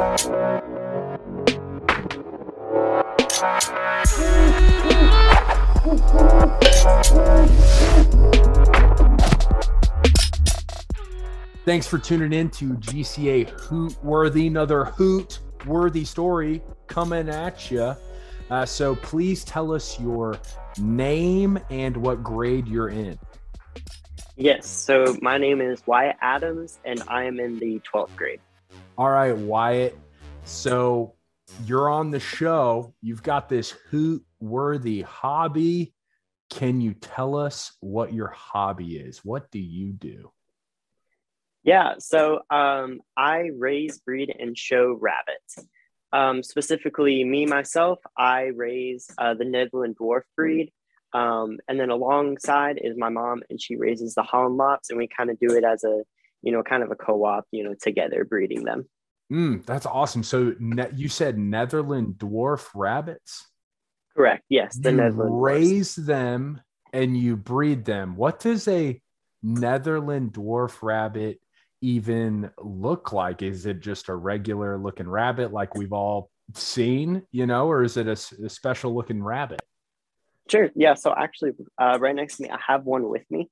Thanks 0.00 0.22
for 11.86 11.98
tuning 11.98 12.32
in 12.32 12.48
to 12.52 12.76
GCA 12.76 13.50
Hoot 13.50 14.02
Worthy, 14.02 14.46
another 14.46 14.86
hoot 14.86 15.40
worthy 15.66 16.06
story 16.06 16.62
coming 16.86 17.28
at 17.28 17.70
you. 17.70 17.94
Uh, 18.48 18.64
so 18.64 18.96
please 18.96 19.44
tell 19.44 19.70
us 19.70 20.00
your 20.00 20.38
name 20.78 21.58
and 21.68 21.94
what 21.94 22.22
grade 22.22 22.66
you're 22.66 22.88
in. 22.88 23.18
Yes, 24.36 24.66
so 24.66 25.18
my 25.20 25.36
name 25.36 25.60
is 25.60 25.86
Wyatt 25.86 26.16
Adams 26.22 26.78
and 26.86 27.02
I 27.06 27.24
am 27.24 27.38
in 27.38 27.58
the 27.58 27.80
12th 27.80 28.16
grade. 28.16 28.40
All 29.00 29.08
right, 29.08 29.34
Wyatt. 29.34 29.98
So 30.44 31.14
you're 31.64 31.88
on 31.88 32.10
the 32.10 32.20
show. 32.20 32.92
You've 33.00 33.22
got 33.22 33.48
this 33.48 33.70
hoot 33.70 34.22
worthy 34.40 35.00
hobby. 35.00 35.94
Can 36.50 36.82
you 36.82 36.92
tell 36.92 37.34
us 37.34 37.72
what 37.80 38.12
your 38.12 38.28
hobby 38.28 38.98
is? 38.98 39.24
What 39.24 39.50
do 39.50 39.58
you 39.58 39.94
do? 39.94 40.30
Yeah, 41.64 41.94
so 41.98 42.40
um, 42.50 43.00
I 43.16 43.48
raise, 43.56 44.00
breed, 44.00 44.36
and 44.38 44.54
show 44.54 44.98
rabbits. 45.00 45.56
Um, 46.12 46.42
specifically, 46.42 47.24
me 47.24 47.46
myself, 47.46 48.00
I 48.18 48.50
raise 48.54 49.10
uh, 49.16 49.32
the 49.32 49.46
Netherland 49.46 49.96
dwarf 49.96 50.24
breed. 50.36 50.72
Um, 51.14 51.56
and 51.68 51.80
then 51.80 51.88
alongside 51.88 52.78
is 52.78 52.98
my 52.98 53.08
mom, 53.08 53.44
and 53.48 53.58
she 53.58 53.76
raises 53.76 54.14
the 54.14 54.24
Holland 54.24 54.58
lops, 54.58 54.90
and 54.90 54.98
we 54.98 55.08
kind 55.08 55.30
of 55.30 55.38
do 55.38 55.56
it 55.56 55.64
as 55.64 55.84
a, 55.84 56.02
you 56.42 56.52
know, 56.52 56.62
kind 56.62 56.82
of 56.82 56.90
a 56.90 56.96
co-op, 56.96 57.46
you 57.50 57.64
know, 57.64 57.74
together 57.80 58.24
breeding 58.24 58.64
them. 58.64 58.88
Mm, 59.32 59.64
that's 59.64 59.86
awesome. 59.86 60.22
So 60.22 60.54
ne- 60.58 60.90
you 60.94 61.08
said 61.08 61.38
Netherland 61.38 62.14
dwarf 62.14 62.68
rabbits? 62.74 63.48
Correct. 64.16 64.44
Yes, 64.48 64.76
the 64.76 64.90
you 64.90 64.96
Netherland 64.96 65.42
raise 65.42 65.94
dwarfs. 65.94 66.06
them 66.08 66.60
and 66.92 67.16
you 67.16 67.36
breed 67.36 67.84
them. 67.84 68.16
What 68.16 68.40
does 68.40 68.66
a 68.66 69.00
Netherland 69.42 70.32
dwarf 70.32 70.82
rabbit 70.82 71.40
even 71.80 72.50
look 72.58 73.12
like? 73.12 73.42
Is 73.42 73.66
it 73.66 73.80
just 73.80 74.08
a 74.08 74.14
regular 74.14 74.76
looking 74.76 75.08
rabbit 75.08 75.52
like 75.52 75.74
we've 75.76 75.92
all 75.92 76.30
seen, 76.54 77.22
you 77.30 77.46
know, 77.46 77.68
or 77.68 77.84
is 77.84 77.96
it 77.96 78.08
a, 78.08 78.44
a 78.44 78.48
special 78.48 78.94
looking 78.94 79.22
rabbit? 79.22 79.60
Sure. 80.50 80.70
Yeah. 80.74 80.94
So 80.94 81.14
actually, 81.16 81.52
uh, 81.80 81.98
right 82.00 82.14
next 82.14 82.38
to 82.38 82.42
me, 82.42 82.50
I 82.50 82.58
have 82.66 82.84
one 82.84 83.08
with 83.08 83.22
me. 83.30 83.48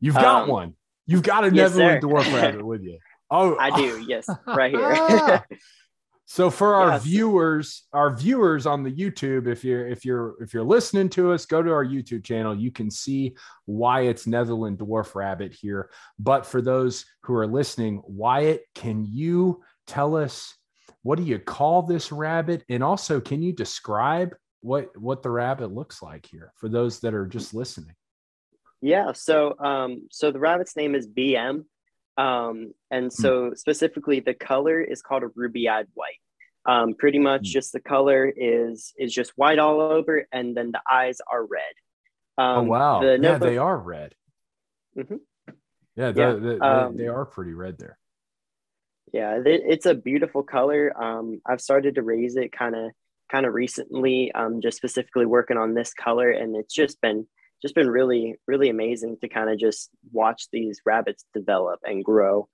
You've 0.00 0.16
got 0.16 0.42
um, 0.42 0.48
one. 0.48 0.74
You've 1.10 1.24
got 1.24 1.42
a 1.42 1.52
yes, 1.52 1.74
Netherland 1.74 2.02
dwarf 2.04 2.34
rabbit 2.40 2.64
with 2.64 2.82
you. 2.82 2.98
Oh, 3.32 3.56
I 3.58 3.76
do. 3.76 4.04
Yes, 4.06 4.28
right 4.46 4.72
here. 4.72 5.44
So 6.26 6.48
for 6.48 6.76
our 6.76 6.90
yes. 6.90 7.02
viewers, 7.02 7.88
our 7.92 8.16
viewers 8.16 8.64
on 8.64 8.84
the 8.84 8.92
YouTube, 8.92 9.48
if 9.48 9.64
you're 9.64 9.88
if 9.88 10.04
you're 10.04 10.40
if 10.40 10.54
you're 10.54 10.62
listening 10.62 11.08
to 11.08 11.32
us, 11.32 11.44
go 11.44 11.60
to 11.60 11.72
our 11.72 11.84
YouTube 11.84 12.22
channel. 12.22 12.54
You 12.54 12.70
can 12.70 12.88
see 12.88 13.34
Wyatt's 13.66 14.28
Netherland 14.28 14.78
dwarf 14.78 15.16
rabbit 15.16 15.52
here. 15.52 15.90
But 16.20 16.46
for 16.46 16.62
those 16.62 17.04
who 17.24 17.34
are 17.34 17.48
listening, 17.48 18.00
Wyatt, 18.06 18.62
can 18.76 19.04
you 19.04 19.64
tell 19.88 20.14
us 20.14 20.54
what 21.02 21.18
do 21.18 21.24
you 21.24 21.40
call 21.40 21.82
this 21.82 22.12
rabbit, 22.12 22.62
and 22.68 22.84
also 22.84 23.20
can 23.20 23.42
you 23.42 23.52
describe 23.52 24.32
what 24.60 24.96
what 24.96 25.24
the 25.24 25.30
rabbit 25.30 25.72
looks 25.72 26.00
like 26.00 26.26
here 26.26 26.52
for 26.54 26.68
those 26.68 27.00
that 27.00 27.12
are 27.12 27.26
just 27.26 27.54
listening? 27.54 27.96
Yeah. 28.80 29.12
So 29.12 29.54
um 29.58 30.08
so 30.10 30.30
the 30.30 30.38
rabbit's 30.38 30.76
name 30.76 30.94
is 30.94 31.06
BM. 31.06 31.64
Um, 32.16 32.74
and 32.90 33.06
hmm. 33.06 33.22
so 33.22 33.52
specifically 33.54 34.20
the 34.20 34.34
color 34.34 34.80
is 34.80 35.00
called 35.00 35.22
a 35.22 35.28
ruby-eyed 35.34 35.86
white. 35.94 36.20
Um, 36.66 36.94
pretty 36.94 37.18
much 37.18 37.42
mm. 37.42 37.44
just 37.52 37.72
the 37.72 37.80
color 37.80 38.30
is 38.36 38.92
is 38.98 39.14
just 39.14 39.32
white 39.36 39.58
all 39.58 39.80
over, 39.80 40.26
and 40.30 40.54
then 40.54 40.72
the 40.72 40.82
eyes 40.90 41.18
are 41.26 41.42
red. 41.42 41.72
Oh, 42.36 42.44
um, 42.44 42.58
oh 42.58 42.62
wow! 42.62 43.00
The 43.00 43.18
yeah, 43.20 43.38
they 43.38 43.56
are 43.56 43.78
red. 43.78 44.14
Mm-hmm. 44.96 45.16
Yeah, 45.96 46.12
yeah. 46.14 46.32
They, 46.34 46.58
um, 46.58 46.96
they, 46.96 47.08
are 47.08 47.24
pretty 47.24 47.54
red 47.54 47.78
there. 47.78 47.98
Yeah, 49.12 49.40
it's 49.44 49.86
a 49.86 49.94
beautiful 49.94 50.42
color. 50.42 50.92
Um, 51.02 51.40
I've 51.46 51.62
started 51.62 51.94
to 51.94 52.02
raise 52.02 52.36
it 52.36 52.52
kind 52.52 52.76
of 52.76 52.92
kind 53.32 53.46
of 53.46 53.54
recently, 53.54 54.30
um, 54.32 54.60
just 54.60 54.76
specifically 54.76 55.26
working 55.26 55.56
on 55.56 55.72
this 55.72 55.94
color, 55.94 56.30
and 56.30 56.56
it's 56.56 56.74
just 56.74 57.00
been 57.00 57.26
just 57.62 57.74
been 57.74 57.90
really 57.90 58.36
really 58.46 58.68
amazing 58.68 59.16
to 59.20 59.28
kind 59.28 59.50
of 59.50 59.58
just 59.58 59.90
watch 60.12 60.48
these 60.52 60.80
rabbits 60.84 61.24
develop 61.34 61.80
and 61.84 62.04
grow. 62.04 62.48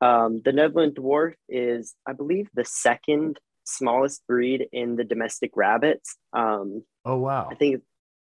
Um, 0.00 0.40
the 0.42 0.52
Netherland 0.52 0.94
dwarf 0.94 1.34
is, 1.48 1.94
I 2.06 2.14
believe, 2.14 2.48
the 2.54 2.64
second 2.64 3.38
smallest 3.64 4.26
breed 4.26 4.66
in 4.72 4.96
the 4.96 5.04
domestic 5.04 5.52
rabbits. 5.54 6.16
Um, 6.32 6.84
oh 7.04 7.18
wow! 7.18 7.48
I 7.50 7.54
think 7.54 7.82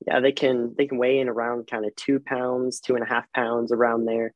yeah, 0.06 0.20
they 0.20 0.32
can 0.32 0.74
they 0.76 0.86
can 0.86 0.98
weigh 0.98 1.18
in 1.18 1.28
around 1.28 1.68
kind 1.68 1.84
of 1.84 1.94
two 1.96 2.20
pounds, 2.20 2.80
two 2.80 2.94
and 2.94 3.04
a 3.04 3.08
half 3.08 3.30
pounds 3.32 3.72
around 3.72 4.06
there, 4.06 4.34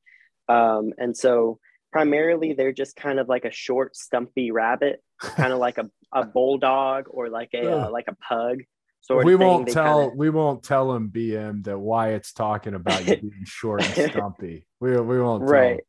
um, 0.49 0.93
and 0.99 1.17
so 1.17 1.59
primarily 1.93 2.53
they're 2.53 2.73
just 2.73 2.97
kind 2.97 3.19
of 3.19 3.29
like 3.29 3.45
a 3.45 3.53
short, 3.53 3.97
stumpy 3.97 4.51
rabbit, 4.51 5.03
kind 5.21 5.53
of 5.53 5.59
like 5.59 5.79
a, 5.79 5.89
a 6.13 6.25
bulldog 6.35 7.07
or 7.09 7.29
like 7.29 7.51
a 7.55 7.87
uh, 7.87 7.91
like 7.91 8.07
a 8.09 8.17
pug. 8.17 8.63
We 9.11 9.37
won't 9.37 9.69
tell 9.69 10.03
kinda... 10.03 10.17
we 10.17 10.31
won't 10.31 10.63
tell 10.63 10.93
him 10.93 11.11
BM 11.11 11.65
that 11.65 11.79
Wyatt's 11.79 12.33
talking 12.33 12.75
about 12.75 13.07
you 13.07 13.17
being 13.17 13.45
short 13.45 13.83
and 13.83 14.11
stumpy. 14.11 14.67
We 14.81 14.99
we 14.99 15.21
won't 15.21 15.43
right. 15.45 15.81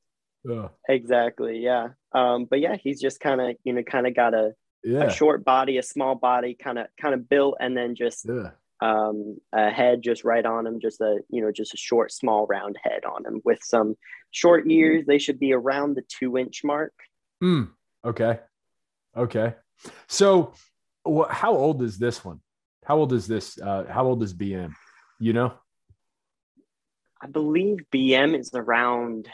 Exactly. 0.87 1.59
Yeah. 1.59 1.89
Um, 2.13 2.45
but 2.45 2.59
yeah, 2.59 2.75
he's 2.75 3.01
just 3.01 3.19
kind 3.19 3.41
of 3.41 3.55
you 3.63 3.73
know 3.73 3.83
kind 3.83 4.07
of 4.07 4.15
got 4.15 4.33
a 4.33 4.53
yeah. 4.85 5.05
a 5.05 5.11
short 5.11 5.43
body, 5.43 5.77
a 5.77 5.83
small 5.83 6.15
body, 6.15 6.55
kind 6.55 6.77
of 6.77 6.87
kind 7.01 7.13
of 7.13 7.27
built, 7.27 7.57
and 7.59 7.75
then 7.75 7.95
just 7.95 8.25
yeah. 8.27 8.51
um, 8.81 9.37
a 9.51 9.71
head 9.71 10.01
just 10.01 10.23
right 10.23 10.45
on 10.45 10.67
him, 10.67 10.79
just 10.79 11.01
a 11.01 11.19
you 11.29 11.41
know 11.41 11.51
just 11.51 11.73
a 11.73 11.77
short, 11.77 12.11
small, 12.11 12.45
round 12.47 12.77
head 12.81 13.03
on 13.05 13.25
him 13.25 13.41
with 13.43 13.59
some 13.63 13.95
short 14.31 14.69
ears. 14.69 15.05
They 15.05 15.17
should 15.17 15.39
be 15.39 15.53
around 15.53 15.95
the 15.95 16.03
two 16.07 16.37
inch 16.37 16.61
mark. 16.63 16.93
Mm, 17.43 17.69
okay, 18.05 18.39
okay. 19.17 19.55
So, 20.07 20.53
wh- 21.07 21.29
how 21.29 21.55
old 21.55 21.81
is 21.81 21.97
this 21.97 22.23
one? 22.23 22.39
How 22.85 22.97
old 22.97 23.13
is 23.13 23.27
this? 23.27 23.59
Uh, 23.59 23.85
how 23.89 24.05
old 24.05 24.21
is 24.23 24.33
BM? 24.33 24.73
You 25.19 25.33
know, 25.33 25.53
I 27.21 27.27
believe 27.27 27.79
BM 27.93 28.39
is 28.39 28.51
around 28.53 29.27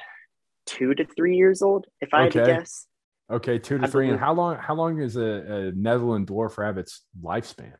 two 0.65 0.93
to 0.93 1.05
three 1.05 1.35
years 1.35 1.61
old, 1.61 1.85
if 1.99 2.13
I 2.13 2.27
okay. 2.27 2.39
had 2.39 2.45
to 2.45 2.53
guess. 2.53 2.87
Okay, 3.29 3.59
two 3.59 3.77
to 3.77 3.85
I 3.85 3.87
three. 3.87 4.05
Believe. 4.05 4.13
And 4.13 4.19
how 4.19 4.33
long? 4.33 4.57
How 4.57 4.75
long 4.75 4.99
is 5.01 5.17
a, 5.17 5.21
a 5.21 5.71
Netherland 5.71 6.27
dwarf 6.27 6.57
rabbit's 6.57 7.01
lifespan? 7.21 7.73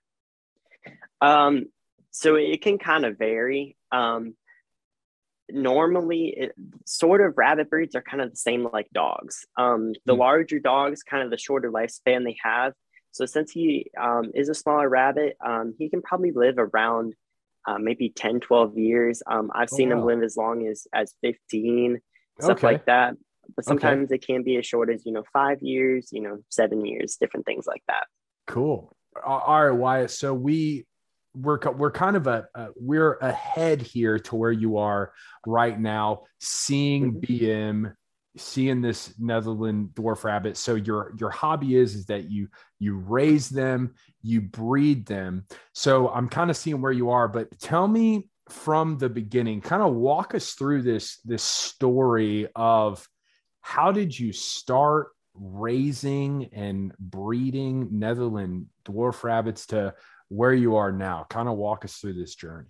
Um, 1.22 1.68
so 2.12 2.36
it 2.36 2.62
can 2.62 2.78
kind 2.78 3.06
of 3.06 3.18
vary. 3.18 3.78
Um, 3.92 4.36
normally, 5.50 6.34
it, 6.38 6.56
sort 6.86 7.22
of 7.22 7.38
rabbit 7.38 7.70
breeds 7.70 7.96
are 7.96 8.02
kind 8.02 8.22
of 8.22 8.32
the 8.32 8.38
same 8.38 8.68
like 8.72 8.90
dogs. 8.94 9.46
Um, 9.58 9.94
the 10.06 10.16
mm. 10.16 10.20
larger 10.20 10.60
dogs, 10.60 11.04
kind 11.04 11.24
of 11.24 11.30
the 11.30 11.38
shorter 11.38 11.72
lifespan 11.72 12.26
they 12.26 12.38
have. 12.44 12.74
So 13.12 13.26
since 13.26 13.52
he 13.52 13.92
um, 14.00 14.32
is 14.34 14.50
a 14.50 14.54
smaller 14.54 14.88
rabbit, 14.88 15.38
um, 15.46 15.74
he 15.78 15.90
can 15.90 16.02
probably 16.02 16.32
live 16.32 16.56
around 16.58 17.14
uh, 17.68 17.78
maybe 17.78 18.10
10, 18.10 18.40
12 18.40 18.78
years. 18.78 19.22
Um, 19.28 19.52
I've 19.54 19.70
oh, 19.72 19.76
seen 19.76 19.90
wow. 19.90 19.98
him 19.98 20.06
live 20.06 20.24
as 20.24 20.38
long 20.38 20.68
as 20.68 20.88
as 20.94 21.14
15, 21.22 22.00
stuff 22.40 22.58
okay. 22.58 22.68
like 22.68 22.86
that 22.86 23.16
but 23.56 23.66
sometimes 23.66 24.08
okay. 24.08 24.16
it 24.16 24.26
can 24.26 24.44
be 24.44 24.58
as 24.58 24.66
short 24.66 24.90
as 24.90 25.06
you 25.06 25.12
know 25.12 25.24
five 25.34 25.62
years 25.62 26.10
you 26.12 26.22
know 26.22 26.40
seven 26.50 26.86
years 26.86 27.18
different 27.20 27.46
things 27.46 27.66
like 27.68 27.84
that 27.88 28.06
cool 28.48 28.96
all 29.26 29.66
right 29.66 29.72
wyatt 29.72 30.12
so 30.12 30.34
we 30.34 30.86
we're 31.34 31.60
we're 31.72 31.92
kind 31.92 32.16
of 32.16 32.28
a, 32.28 32.46
we're 32.76 33.16
ahead 33.16 33.82
here 33.82 34.20
to 34.20 34.36
where 34.36 34.52
you 34.52 34.78
are 34.78 35.14
right 35.46 35.80
now 35.80 36.24
seeing 36.40 37.14
mm-hmm. 37.14 37.46
bm 37.46 37.94
seeing 38.38 38.82
this 38.82 39.14
netherland 39.20 39.90
dwarf 39.94 40.24
rabbit 40.24 40.56
so 40.56 40.76
your 40.76 41.14
your 41.18 41.30
hobby 41.30 41.76
is 41.76 41.96
is 41.96 42.06
that 42.06 42.30
you 42.30 42.48
you 42.80 42.98
raise 42.98 43.50
them 43.50 43.94
you 44.22 44.40
breed 44.40 45.06
them 45.06 45.46
so 45.74 46.08
i'm 46.10 46.30
kind 46.30 46.50
of 46.50 46.56
seeing 46.56 46.82
where 46.82 46.92
you 46.92 47.10
are 47.10 47.28
but 47.28 47.60
tell 47.60 47.88
me 47.88 48.30
from 48.50 48.98
the 48.98 49.10
beginning 49.10 49.60
kind 49.60 49.82
of 49.82 49.94
walk 49.94 50.34
us 50.34 50.54
through 50.54 50.82
this 50.82 51.20
this 51.26 51.44
story 51.44 52.48
of 52.56 53.06
how 53.62 53.92
did 53.92 54.18
you 54.18 54.34
start 54.34 55.10
raising 55.34 56.50
and 56.54 56.94
breeding 57.00 58.00
Netherland 58.00 58.68
dwarf 58.86 59.24
rabbits 59.24 59.68
to 59.68 59.94
where 60.30 60.54
you 60.54 60.76
are 60.76 60.92
now? 60.92 61.26
Kind 61.30 61.48
of 61.48 61.58
walk 61.58 61.86
us 61.86 61.96
through 61.98 62.14
this 62.14 62.36
journey. 62.36 62.68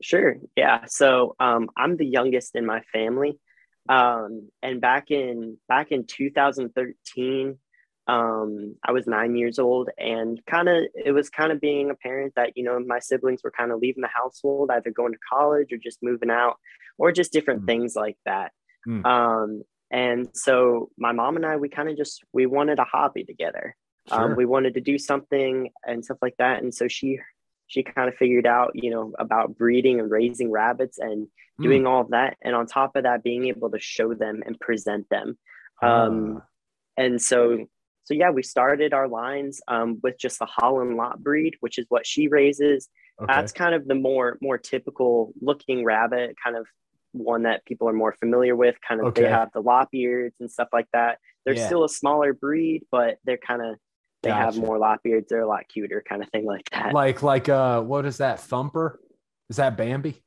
Sure. 0.00 0.36
Yeah. 0.56 0.84
So 0.86 1.34
um, 1.40 1.68
I'm 1.76 1.96
the 1.96 2.06
youngest 2.06 2.56
in 2.56 2.66
my 2.66 2.82
family, 2.92 3.38
um, 3.88 4.48
and 4.62 4.80
back 4.80 5.10
in 5.10 5.58
back 5.68 5.90
in 5.90 6.06
2013, 6.06 7.58
um, 8.06 8.76
I 8.84 8.92
was 8.92 9.06
nine 9.06 9.36
years 9.36 9.58
old, 9.58 9.90
and 9.98 10.40
kind 10.46 10.68
of 10.68 10.84
it 10.94 11.12
was 11.12 11.30
kind 11.30 11.52
of 11.52 11.60
being 11.60 11.90
a 11.90 11.94
parent 11.94 12.34
that 12.36 12.56
you 12.56 12.64
know 12.64 12.78
my 12.80 12.98
siblings 12.98 13.42
were 13.42 13.50
kind 13.50 13.72
of 13.72 13.80
leaving 13.80 14.02
the 14.02 14.08
household, 14.08 14.70
either 14.70 14.90
going 14.90 15.12
to 15.12 15.18
college 15.28 15.72
or 15.72 15.78
just 15.78 15.98
moving 16.02 16.30
out, 16.30 16.56
or 16.98 17.12
just 17.12 17.32
different 17.32 17.62
mm. 17.62 17.66
things 17.66 17.94
like 17.96 18.16
that. 18.24 18.52
Mm. 18.88 19.04
Um, 19.04 19.62
and 19.90 20.28
so 20.32 20.90
my 20.96 21.12
mom 21.12 21.36
and 21.36 21.44
I, 21.44 21.56
we 21.56 21.68
kind 21.68 21.88
of 21.88 21.96
just 21.96 22.24
we 22.32 22.46
wanted 22.46 22.78
a 22.78 22.84
hobby 22.84 23.24
together. 23.24 23.76
Um, 24.10 24.18
sure. 24.18 24.30
Um, 24.30 24.36
we 24.36 24.46
wanted 24.46 24.74
to 24.74 24.80
do 24.80 24.98
something 24.98 25.70
and 25.86 26.04
stuff 26.04 26.18
like 26.22 26.36
that. 26.38 26.62
And 26.62 26.74
so 26.74 26.88
she 26.88 27.20
she 27.72 27.82
kind 27.82 28.06
of 28.06 28.14
figured 28.16 28.46
out, 28.46 28.72
you 28.74 28.90
know, 28.90 29.14
about 29.18 29.56
breeding 29.56 29.98
and 29.98 30.10
raising 30.10 30.50
rabbits 30.50 30.98
and 30.98 31.26
mm. 31.58 31.62
doing 31.62 31.86
all 31.86 32.02
of 32.02 32.10
that. 32.10 32.36
And 32.42 32.54
on 32.54 32.66
top 32.66 32.96
of 32.96 33.04
that, 33.04 33.22
being 33.22 33.48
able 33.48 33.70
to 33.70 33.80
show 33.80 34.12
them 34.12 34.42
and 34.44 34.60
present 34.60 35.08
them. 35.08 35.38
Um, 35.80 36.36
uh. 36.36 36.40
And 36.98 37.20
so 37.20 37.66
so 38.04 38.12
yeah, 38.12 38.30
we 38.30 38.42
started 38.42 38.92
our 38.92 39.08
lines 39.08 39.62
um, 39.68 40.00
with 40.02 40.18
just 40.18 40.38
the 40.38 40.44
Holland 40.44 40.96
lop 40.96 41.18
breed, 41.20 41.54
which 41.60 41.78
is 41.78 41.86
what 41.88 42.06
she 42.06 42.28
raises. 42.28 42.90
Okay. 43.22 43.32
That's 43.32 43.52
kind 43.52 43.74
of 43.74 43.88
the 43.88 43.94
more 43.94 44.36
more 44.42 44.58
typical 44.58 45.32
looking 45.40 45.82
rabbit, 45.82 46.36
kind 46.44 46.56
of 46.56 46.66
one 47.12 47.44
that 47.44 47.64
people 47.64 47.88
are 47.88 47.94
more 47.94 48.12
familiar 48.12 48.54
with. 48.54 48.76
Kind 48.86 49.00
of 49.00 49.06
okay. 49.08 49.22
they 49.22 49.28
have 49.30 49.50
the 49.54 49.62
lop 49.62 49.88
ears 49.94 50.34
and 50.40 50.50
stuff 50.50 50.68
like 50.74 50.88
that. 50.92 51.20
They're 51.46 51.54
yeah. 51.54 51.66
still 51.66 51.84
a 51.84 51.88
smaller 51.88 52.34
breed, 52.34 52.82
but 52.90 53.16
they're 53.24 53.38
kind 53.38 53.62
of 53.62 53.76
they 54.22 54.30
gotcha. 54.30 54.44
have 54.44 54.56
more 54.56 54.78
lop 54.78 55.00
ears. 55.04 55.24
They're 55.28 55.40
a 55.40 55.48
lot 55.48 55.68
cuter, 55.68 56.02
kind 56.08 56.22
of 56.22 56.30
thing 56.30 56.44
like 56.44 56.68
that. 56.70 56.92
Like 56.92 57.22
like 57.22 57.48
uh, 57.48 57.82
what 57.82 58.06
is 58.06 58.18
that? 58.18 58.40
Thumper? 58.40 59.00
Is 59.50 59.56
that 59.56 59.76
Bambi? 59.76 60.22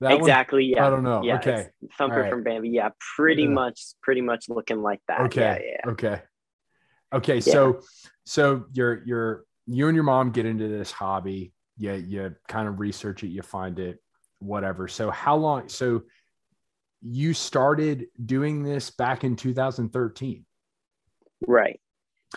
That 0.00 0.12
exactly. 0.12 0.64
One? 0.64 0.70
Yeah. 0.70 0.86
I 0.86 0.90
don't 0.90 1.02
know. 1.02 1.22
Yeah, 1.22 1.36
okay. 1.36 1.68
Thumper 1.98 2.20
right. 2.20 2.30
from 2.30 2.42
Bambi. 2.42 2.70
Yeah, 2.70 2.90
pretty 3.16 3.42
yeah. 3.42 3.48
much, 3.48 3.80
pretty 4.02 4.20
much 4.20 4.48
looking 4.48 4.82
like 4.82 5.00
that. 5.08 5.20
Okay. 5.22 5.40
Yeah. 5.40 5.72
yeah. 5.84 5.90
Okay. 5.92 6.22
Okay. 7.12 7.40
So, 7.40 7.80
so 8.24 8.66
you're 8.72 9.02
you're 9.04 9.44
you 9.66 9.88
and 9.88 9.94
your 9.94 10.04
mom 10.04 10.30
get 10.30 10.46
into 10.46 10.68
this 10.68 10.92
hobby. 10.92 11.52
Yeah. 11.78 11.94
You 11.94 12.34
kind 12.48 12.68
of 12.68 12.78
research 12.78 13.24
it. 13.24 13.28
You 13.28 13.42
find 13.42 13.78
it. 13.78 13.98
Whatever. 14.38 14.86
So 14.86 15.10
how 15.10 15.36
long? 15.36 15.68
So 15.68 16.02
you 17.02 17.34
started 17.34 18.06
doing 18.24 18.62
this 18.62 18.90
back 18.90 19.24
in 19.24 19.36
2013. 19.36 20.44
Right. 21.46 21.80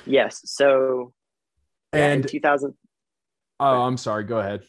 Yes. 0.05 0.41
So, 0.45 1.13
and 1.93 2.27
2000. 2.27 2.73
Oh, 3.59 3.81
I'm 3.81 3.97
sorry. 3.97 4.23
Go 4.23 4.39
ahead. 4.39 4.63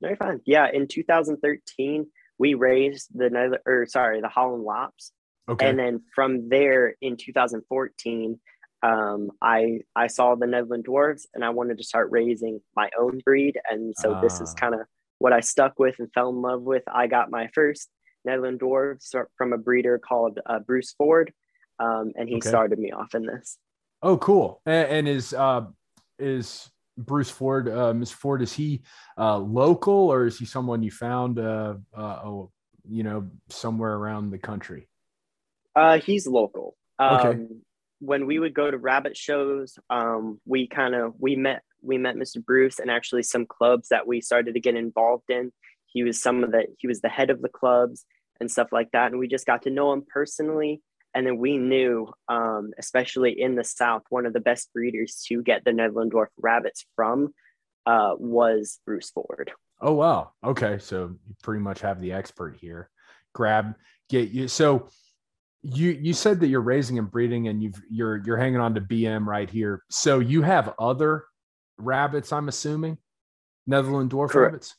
No, 0.00 0.08
you're 0.08 0.16
fine. 0.16 0.40
Yeah. 0.46 0.68
In 0.72 0.86
2013, 0.86 2.06
we 2.38 2.54
raised 2.54 3.08
the, 3.14 3.30
nether, 3.30 3.60
or 3.66 3.86
sorry, 3.86 4.20
the 4.20 4.28
Holland 4.28 4.64
Lops. 4.64 5.12
Okay. 5.48 5.68
And 5.68 5.78
then 5.78 6.02
from 6.14 6.48
there 6.48 6.94
in 7.02 7.16
2014, 7.16 8.40
um, 8.82 9.30
I 9.40 9.80
I 9.96 10.08
saw 10.08 10.34
the 10.34 10.46
Netherland 10.46 10.84
Dwarfs 10.84 11.26
and 11.34 11.44
I 11.44 11.50
wanted 11.50 11.78
to 11.78 11.84
start 11.84 12.10
raising 12.10 12.60
my 12.76 12.90
own 12.98 13.20
breed. 13.24 13.58
And 13.70 13.94
so 13.96 14.14
uh. 14.14 14.20
this 14.20 14.40
is 14.40 14.54
ah. 14.56 14.60
kind 14.60 14.74
of 14.74 14.80
what 15.18 15.32
I 15.32 15.40
stuck 15.40 15.78
with 15.78 15.98
and 15.98 16.12
fell 16.12 16.30
in 16.30 16.42
love 16.42 16.62
with. 16.62 16.82
I 16.86 17.06
got 17.06 17.30
my 17.30 17.48
first 17.54 17.88
Netherland 18.24 18.58
Dwarfs 18.58 19.14
from 19.36 19.52
a 19.52 19.58
breeder 19.58 19.98
called 19.98 20.38
uh, 20.44 20.58
Bruce 20.60 20.92
Ford, 20.96 21.32
um, 21.78 22.12
and 22.16 22.28
he 22.28 22.36
okay. 22.36 22.48
started 22.48 22.78
me 22.78 22.92
off 22.92 23.14
in 23.14 23.26
this. 23.26 23.58
Oh, 24.04 24.18
cool! 24.18 24.60
And, 24.66 24.88
and 24.88 25.08
is 25.08 25.32
uh, 25.32 25.64
is 26.18 26.70
Bruce 26.96 27.30
Ford, 27.30 27.68
uh, 27.68 27.92
Mr. 27.92 28.12
Ford, 28.12 28.42
is 28.42 28.52
he 28.52 28.82
uh, 29.18 29.38
local 29.38 30.12
or 30.12 30.26
is 30.26 30.38
he 30.38 30.44
someone 30.44 30.82
you 30.82 30.90
found, 30.90 31.38
uh, 31.38 31.74
uh, 31.96 32.20
oh, 32.24 32.50
you 32.88 33.02
know, 33.02 33.28
somewhere 33.48 33.94
around 33.94 34.30
the 34.30 34.38
country? 34.38 34.88
Uh, 35.74 35.98
he's 35.98 36.26
local. 36.26 36.76
Um, 36.98 37.16
okay. 37.16 37.44
When 38.00 38.26
we 38.26 38.38
would 38.38 38.54
go 38.54 38.70
to 38.70 38.76
rabbit 38.76 39.16
shows, 39.16 39.78
um, 39.90 40.40
we 40.44 40.68
kind 40.68 40.94
of 40.94 41.14
we 41.18 41.36
met 41.36 41.62
we 41.80 41.98
met 41.98 42.16
Mr. 42.16 42.44
Bruce 42.44 42.78
and 42.78 42.90
actually 42.90 43.22
some 43.22 43.46
clubs 43.46 43.88
that 43.88 44.06
we 44.06 44.20
started 44.20 44.54
to 44.54 44.60
get 44.60 44.76
involved 44.76 45.30
in. 45.30 45.50
He 45.86 46.02
was 46.02 46.20
some 46.20 46.44
of 46.44 46.52
the 46.52 46.66
he 46.78 46.86
was 46.86 47.00
the 47.00 47.08
head 47.08 47.30
of 47.30 47.40
the 47.40 47.48
clubs 47.48 48.04
and 48.40 48.50
stuff 48.50 48.68
like 48.70 48.90
that, 48.92 49.10
and 49.10 49.18
we 49.18 49.28
just 49.28 49.46
got 49.46 49.62
to 49.62 49.70
know 49.70 49.92
him 49.92 50.04
personally 50.06 50.82
and 51.14 51.26
then 51.26 51.38
we 51.38 51.58
knew, 51.58 52.12
um, 52.28 52.72
especially 52.78 53.40
in 53.40 53.54
the 53.54 53.64
South, 53.64 54.02
one 54.10 54.26
of 54.26 54.32
the 54.32 54.40
best 54.40 54.72
breeders 54.72 55.24
to 55.28 55.42
get 55.42 55.64
the 55.64 55.72
Netherland 55.72 56.12
Dwarf 56.12 56.26
rabbits 56.38 56.84
from 56.96 57.32
uh, 57.86 58.14
was 58.18 58.80
Bruce 58.84 59.10
Ford. 59.10 59.52
Oh, 59.80 59.92
wow. 59.92 60.32
Okay. 60.44 60.78
So 60.78 61.14
you 61.26 61.34
pretty 61.42 61.60
much 61.60 61.80
have 61.82 62.00
the 62.00 62.12
expert 62.12 62.56
here. 62.60 62.90
Grab, 63.32 63.74
get 64.08 64.30
you. 64.30 64.48
So 64.48 64.88
you 65.62 65.90
you 65.90 66.12
said 66.12 66.40
that 66.40 66.48
you're 66.48 66.60
raising 66.60 66.98
and 66.98 67.10
breeding 67.10 67.48
and 67.48 67.62
you've 67.62 67.80
you're 67.90 68.22
you're 68.24 68.36
hanging 68.36 68.60
on 68.60 68.74
to 68.74 68.80
BM 68.80 69.26
right 69.26 69.48
here. 69.48 69.82
So 69.90 70.18
you 70.18 70.42
have 70.42 70.74
other 70.78 71.24
rabbits, 71.78 72.32
I'm 72.32 72.48
assuming, 72.48 72.98
Netherland 73.66 74.10
dwarf 74.10 74.30
Correct. 74.30 74.52
rabbits. 74.52 74.76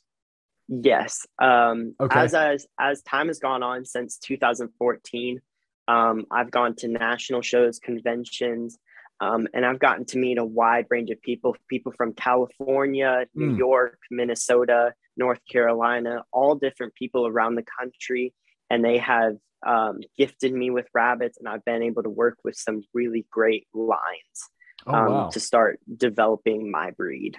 Yes. 0.67 1.25
Um, 1.41 1.95
okay. 1.99 2.19
As 2.19 2.33
as 2.33 2.67
as 2.79 3.01
time 3.03 3.27
has 3.27 3.39
gone 3.39 3.63
on 3.63 3.85
since 3.85 4.17
2014, 4.17 5.41
um, 5.87 6.25
I've 6.31 6.51
gone 6.51 6.75
to 6.77 6.87
national 6.87 7.41
shows, 7.41 7.79
conventions, 7.79 8.77
um, 9.21 9.47
and 9.53 9.65
I've 9.65 9.79
gotten 9.79 10.05
to 10.05 10.17
meet 10.17 10.37
a 10.37 10.45
wide 10.45 10.85
range 10.89 11.09
of 11.09 11.21
people 11.21 11.55
people 11.69 11.93
from 11.95 12.13
California, 12.13 13.25
New 13.33 13.51
mm. 13.51 13.57
York, 13.57 13.99
Minnesota, 14.11 14.93
North 15.15 15.39
Carolina, 15.49 16.23
all 16.33 16.55
different 16.55 16.93
people 16.95 17.25
around 17.25 17.55
the 17.55 17.65
country. 17.79 18.33
And 18.69 18.83
they 18.83 18.97
have 18.97 19.35
um, 19.65 19.99
gifted 20.17 20.53
me 20.53 20.69
with 20.69 20.87
rabbits, 20.93 21.37
and 21.37 21.47
I've 21.47 21.63
been 21.65 21.83
able 21.83 22.03
to 22.03 22.09
work 22.09 22.37
with 22.43 22.55
some 22.55 22.83
really 22.93 23.25
great 23.31 23.67
lines 23.73 24.49
oh, 24.85 24.93
um, 24.93 25.11
wow. 25.11 25.29
to 25.29 25.39
start 25.39 25.79
developing 25.95 26.71
my 26.71 26.91
breed. 26.91 27.37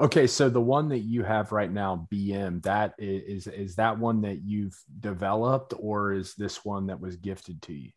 Okay, 0.00 0.26
so 0.26 0.48
the 0.48 0.60
one 0.60 0.88
that 0.88 1.00
you 1.00 1.22
have 1.22 1.52
right 1.52 1.70
now, 1.70 2.08
BM, 2.10 2.62
that 2.62 2.94
is 2.98 3.46
is 3.46 3.76
that 3.76 3.98
one 3.98 4.22
that 4.22 4.42
you've 4.42 4.78
developed, 4.98 5.74
or 5.78 6.14
is 6.14 6.34
this 6.34 6.64
one 6.64 6.86
that 6.86 6.98
was 6.98 7.16
gifted 7.16 7.60
to 7.62 7.74
you? 7.74 7.90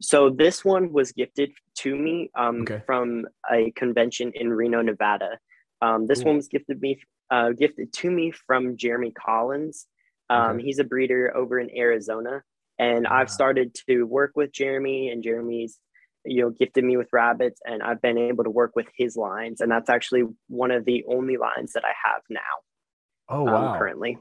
So 0.00 0.30
this 0.30 0.64
one 0.64 0.90
was 0.90 1.12
gifted 1.12 1.52
to 1.76 1.94
me 1.94 2.30
um, 2.34 2.62
okay. 2.62 2.82
from 2.86 3.26
a 3.50 3.70
convention 3.72 4.32
in 4.34 4.50
Reno, 4.50 4.80
Nevada. 4.80 5.38
Um, 5.82 6.06
this 6.06 6.20
cool. 6.20 6.28
one 6.28 6.36
was 6.36 6.48
gifted 6.48 6.80
me 6.80 6.98
uh, 7.30 7.50
gifted 7.50 7.92
to 7.92 8.10
me 8.10 8.30
from 8.30 8.78
Jeremy 8.78 9.10
Collins. 9.10 9.86
Um, 10.30 10.56
okay. 10.56 10.64
He's 10.64 10.78
a 10.78 10.84
breeder 10.84 11.36
over 11.36 11.58
in 11.58 11.68
Arizona, 11.76 12.42
and 12.78 13.04
wow. 13.04 13.18
I've 13.18 13.30
started 13.30 13.76
to 13.86 14.04
work 14.04 14.32
with 14.34 14.50
Jeremy, 14.50 15.10
and 15.10 15.22
Jeremy's 15.22 15.78
you 16.24 16.42
know 16.42 16.50
gifted 16.50 16.84
me 16.84 16.96
with 16.96 17.08
rabbits 17.12 17.60
and 17.64 17.82
i've 17.82 18.00
been 18.00 18.18
able 18.18 18.44
to 18.44 18.50
work 18.50 18.72
with 18.76 18.86
his 18.96 19.16
lines 19.16 19.60
and 19.60 19.70
that's 19.70 19.90
actually 19.90 20.24
one 20.48 20.70
of 20.70 20.84
the 20.84 21.04
only 21.08 21.36
lines 21.36 21.72
that 21.72 21.84
i 21.84 21.92
have 22.04 22.22
now 22.30 22.40
oh 23.28 23.46
um, 23.46 23.52
wow. 23.52 23.72
um, 23.72 23.78
currently. 23.78 24.18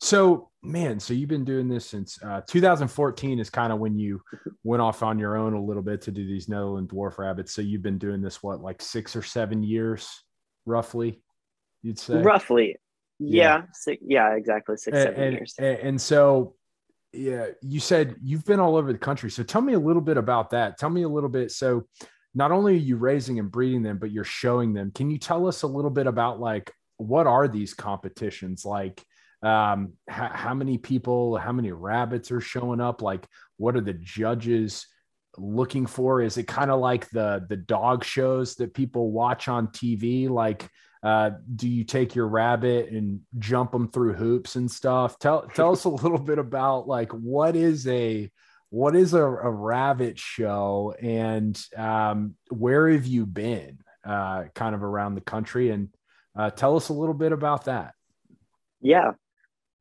So 0.00 0.50
man 0.64 0.98
so 0.98 1.14
you've 1.14 1.28
been 1.28 1.44
doing 1.44 1.68
this 1.68 1.86
since 1.86 2.18
uh, 2.24 2.40
2014 2.48 3.38
is 3.38 3.50
kind 3.50 3.72
of 3.72 3.78
when 3.78 3.96
you 3.96 4.20
went 4.64 4.82
off 4.82 5.02
on 5.02 5.18
your 5.18 5.36
own 5.36 5.54
a 5.54 5.62
little 5.62 5.82
bit 5.82 6.02
to 6.02 6.10
do 6.10 6.26
these 6.26 6.48
netherland 6.48 6.88
dwarf 6.88 7.18
rabbits. 7.18 7.52
So 7.54 7.62
you've 7.62 7.82
been 7.82 7.98
doing 7.98 8.20
this 8.20 8.42
what 8.42 8.60
like 8.60 8.82
six 8.82 9.14
or 9.14 9.22
seven 9.22 9.62
years 9.62 10.08
roughly 10.66 11.22
you'd 11.82 11.98
say? 11.98 12.20
Roughly. 12.22 12.76
Yeah. 13.18 13.58
Yeah, 13.58 13.62
six, 13.72 14.02
yeah 14.06 14.34
exactly 14.34 14.76
six 14.76 14.96
and, 14.96 15.02
seven 15.02 15.22
and, 15.22 15.32
years. 15.34 15.54
and 15.58 16.00
so 16.00 16.54
yeah, 17.12 17.48
you 17.60 17.80
said 17.80 18.16
you've 18.22 18.44
been 18.44 18.60
all 18.60 18.76
over 18.76 18.92
the 18.92 18.98
country. 18.98 19.30
So 19.30 19.42
tell 19.42 19.60
me 19.60 19.74
a 19.74 19.78
little 19.78 20.02
bit 20.02 20.16
about 20.16 20.50
that. 20.50 20.78
Tell 20.78 20.90
me 20.90 21.02
a 21.02 21.08
little 21.08 21.28
bit. 21.28 21.50
So 21.50 21.86
not 22.34 22.52
only 22.52 22.74
are 22.74 22.78
you 22.78 22.96
raising 22.96 23.38
and 23.38 23.50
breeding 23.50 23.82
them, 23.82 23.98
but 23.98 24.10
you're 24.10 24.24
showing 24.24 24.72
them. 24.72 24.90
Can 24.94 25.10
you 25.10 25.18
tell 25.18 25.46
us 25.46 25.62
a 25.62 25.66
little 25.66 25.90
bit 25.90 26.06
about 26.06 26.40
like 26.40 26.72
what 26.96 27.26
are 27.26 27.48
these 27.48 27.74
competitions 27.74 28.64
like? 28.64 29.02
Um, 29.42 29.94
how, 30.08 30.28
how 30.28 30.54
many 30.54 30.78
people, 30.78 31.36
how 31.36 31.52
many 31.52 31.72
rabbits 31.72 32.30
are 32.30 32.40
showing 32.40 32.80
up? 32.80 33.02
Like, 33.02 33.26
what 33.56 33.76
are 33.76 33.80
the 33.80 33.94
judges 33.94 34.86
looking 35.36 35.86
for? 35.86 36.22
Is 36.22 36.38
it 36.38 36.46
kind 36.46 36.70
of 36.70 36.80
like 36.80 37.10
the 37.10 37.44
the 37.48 37.56
dog 37.56 38.04
shows 38.04 38.54
that 38.56 38.74
people 38.74 39.10
watch 39.10 39.48
on 39.48 39.68
TV? 39.68 40.28
Like, 40.28 40.68
uh, 41.02 41.30
do 41.54 41.68
you 41.68 41.84
take 41.84 42.14
your 42.14 42.28
rabbit 42.28 42.90
and 42.90 43.20
jump 43.38 43.72
them 43.72 43.88
through 43.88 44.14
hoops 44.14 44.56
and 44.56 44.70
stuff? 44.70 45.18
Tell 45.18 45.42
tell 45.54 45.72
us 45.72 45.84
a 45.84 45.88
little 45.90 46.18
bit 46.18 46.38
about 46.38 46.86
like 46.86 47.12
what 47.12 47.56
is 47.56 47.86
a 47.88 48.30
what 48.70 48.96
is 48.96 49.12
a, 49.12 49.22
a 49.22 49.50
rabbit 49.50 50.18
show 50.18 50.94
and 51.00 51.60
um, 51.76 52.36
where 52.48 52.88
have 52.88 53.06
you 53.06 53.26
been 53.26 53.78
uh, 54.04 54.44
kind 54.54 54.74
of 54.74 54.82
around 54.82 55.14
the 55.14 55.20
country 55.20 55.70
and 55.70 55.88
uh, 56.36 56.50
tell 56.50 56.76
us 56.76 56.88
a 56.88 56.92
little 56.92 57.14
bit 57.14 57.32
about 57.32 57.66
that. 57.66 57.94
Yeah, 58.80 59.12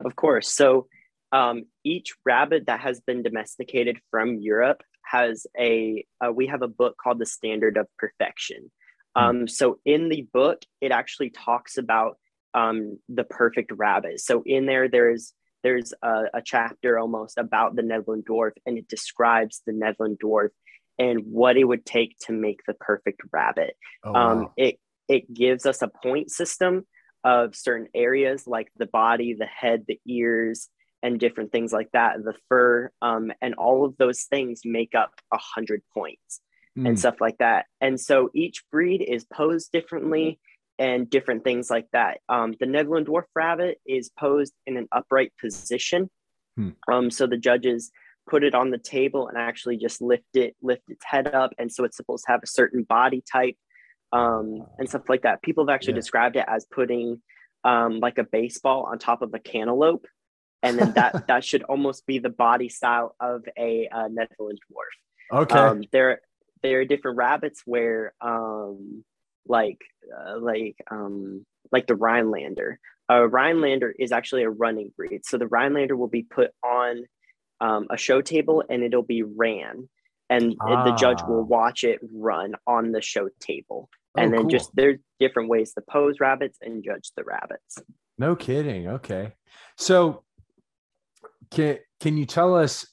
of 0.04 0.16
course. 0.16 0.54
So 0.54 0.88
um, 1.32 1.64
each 1.84 2.14
rabbit 2.26 2.66
that 2.68 2.82
has 2.82 3.00
been 3.00 3.24
domesticated 3.24 4.00
from 4.10 4.38
Europe 4.38 4.84
has 5.04 5.48
a 5.58 6.06
uh, 6.24 6.32
we 6.32 6.48
have 6.48 6.62
a 6.62 6.68
book 6.68 6.98
called 7.02 7.20
the 7.20 7.26
Standard 7.26 7.78
of 7.78 7.88
Perfection. 7.98 8.72
Um, 9.16 9.48
so 9.48 9.80
in 9.86 10.10
the 10.10 10.28
book, 10.34 10.62
it 10.80 10.92
actually 10.92 11.32
talks 11.32 11.78
about 11.78 12.18
um, 12.54 13.00
the 13.10 13.24
perfect 13.24 13.72
rabbit. 13.74 14.20
So 14.20 14.44
in 14.46 14.66
there, 14.66 14.88
there's 14.90 15.34
there's 15.64 15.94
a, 16.02 16.24
a, 16.34 16.42
chapter 16.44 16.98
almost 16.98 17.38
about 17.38 17.76
the 17.76 17.84
Netherland 17.84 18.26
dwarf, 18.26 18.54
and 18.66 18.78
it 18.78 18.88
describes 18.88 19.62
the 19.66 19.74
Netherland 19.74 20.18
dwarf 20.24 20.50
and 20.98 21.20
what 21.26 21.56
it 21.56 21.64
would 21.64 21.86
take 21.86 22.18
to 22.22 22.34
make 22.34 22.62
the 22.66 22.74
perfect 22.74 23.22
rabbit. 23.32 23.76
Oh, 24.04 24.14
um, 24.14 24.40
wow. 24.40 24.54
It 24.58 24.80
it 25.08 25.34
gives 25.34 25.66
us 25.66 25.82
a 25.82 25.88
point 25.88 26.32
system 26.32 26.88
of 27.24 27.56
certain 27.56 27.88
areas 27.94 28.48
like 28.48 28.72
the 28.78 28.88
body, 28.88 29.36
the 29.38 29.46
head, 29.46 29.86
the 29.88 30.00
ears, 30.08 30.68
and 31.04 31.20
different 31.20 31.52
things 31.52 31.72
like 31.72 31.90
that, 31.94 32.24
the 32.24 32.36
fur, 32.50 32.92
um, 33.02 33.32
and 33.42 33.56
all 33.56 33.86
of 33.86 33.98
those 33.98 34.24
things 34.24 34.62
make 34.66 34.96
up 34.96 35.12
a 35.32 35.38
hundred 35.38 35.82
points 35.94 36.42
mm. 36.78 36.88
and 36.88 37.00
stuff 37.00 37.16
like 37.20 37.38
that. 37.40 37.66
And 37.80 38.00
so 38.00 38.30
each 38.34 38.64
breed 38.72 39.02
is 39.02 39.26
posed 39.26 39.72
differently 39.72 40.40
and 40.80 41.10
different 41.10 41.44
things 41.44 41.70
like 41.70 41.88
that. 41.94 42.20
Um, 42.28 42.56
the 42.60 42.66
Netherland 42.66 43.08
dwarf 43.08 43.26
rabbit 43.36 43.80
is 43.86 44.10
posed 44.18 44.54
in 44.66 44.78
an 44.78 44.88
upright 44.92 45.32
position. 45.40 46.10
Hmm. 46.58 46.70
Um, 46.92 47.12
so 47.12 47.28
the 47.28 47.38
judges 47.38 47.92
put 48.30 48.44
it 48.44 48.56
on 48.56 48.72
the 48.72 48.78
table 48.78 49.28
and 49.28 49.38
actually 49.38 49.78
just 49.78 50.02
lift 50.02 50.36
it, 50.36 50.56
lift 50.62 50.84
its 50.90 51.06
head 51.06 51.28
up. 51.34 51.54
And 51.58 51.72
so 51.72 51.84
it's 51.84 51.98
supposed 51.98 52.26
to 52.26 52.32
have 52.32 52.42
a 52.44 52.48
certain 52.48 52.84
body 52.84 53.24
type 53.32 53.56
um, 54.12 54.66
and 54.78 54.90
stuff 54.90 55.10
like 55.10 55.24
that. 55.24 55.42
People 55.42 55.66
have 55.66 55.74
actually 55.74 55.94
yeah. 55.94 56.00
described 56.00 56.36
it 56.36 56.46
as 56.48 56.66
putting 56.66 57.22
um, 57.64 58.00
like 58.00 58.18
a 58.18 58.24
baseball 58.24 58.84
on 58.84 59.00
top 59.00 59.22
of 59.22 59.34
a 59.34 59.40
cantaloupe. 59.40 60.08
And 60.64 60.78
then 60.78 60.94
that, 60.94 61.26
that 61.28 61.44
should 61.44 61.64
almost 61.64 62.06
be 62.06 62.20
the 62.20 62.30
body 62.30 62.70
style 62.70 63.16
of 63.20 63.44
a 63.58 63.88
uh, 63.88 64.08
Netherland 64.08 64.60
dwarf. 64.72 65.42
Okay. 65.44 65.58
Um, 65.58 65.84
there, 65.92 66.22
there 66.64 66.80
are 66.80 66.86
different 66.86 67.18
rabbits 67.18 67.62
where 67.66 68.14
um, 68.22 69.04
like 69.48 69.80
uh, 70.16 70.40
like 70.40 70.78
um 70.90 71.46
like 71.72 71.88
the 71.88 71.96
Rhinelander. 71.96 72.80
A 73.10 73.28
Rhinelander 73.28 73.94
is 73.98 74.12
actually 74.12 74.44
a 74.44 74.50
running 74.50 74.92
breed. 74.96 75.26
So 75.26 75.38
the 75.38 75.48
Rhinelander 75.48 75.98
will 75.98 76.08
be 76.08 76.24
put 76.24 76.52
on 76.64 77.04
um, 77.60 77.88
a 77.90 77.98
show 77.98 78.22
table 78.22 78.64
and 78.70 78.84
it'll 78.84 79.04
be 79.04 79.24
ran, 79.24 79.90
and 80.30 80.56
ah. 80.62 80.86
the 80.86 80.96
judge 80.96 81.22
will 81.28 81.42
ah. 81.42 81.44
watch 81.44 81.84
it 81.84 82.00
run 82.14 82.54
on 82.66 82.92
the 82.92 83.02
show 83.02 83.30
table. 83.40 83.90
Oh, 84.18 84.22
and 84.22 84.34
then 84.34 84.42
cool. 84.42 84.50
just 84.50 84.72
there's 84.76 85.00
different 85.20 85.50
ways 85.50 85.74
to 85.74 85.82
pose 85.82 86.20
rabbits 86.20 86.58
and 86.62 86.84
judge 86.84 87.12
the 87.16 87.24
rabbits. 87.24 87.78
No 88.18 88.36
kidding. 88.36 88.88
Okay, 88.88 89.34
so 89.78 90.24
can 91.50 91.80
can 92.00 92.18
you 92.18 92.26
tell 92.26 92.56
us 92.56 92.86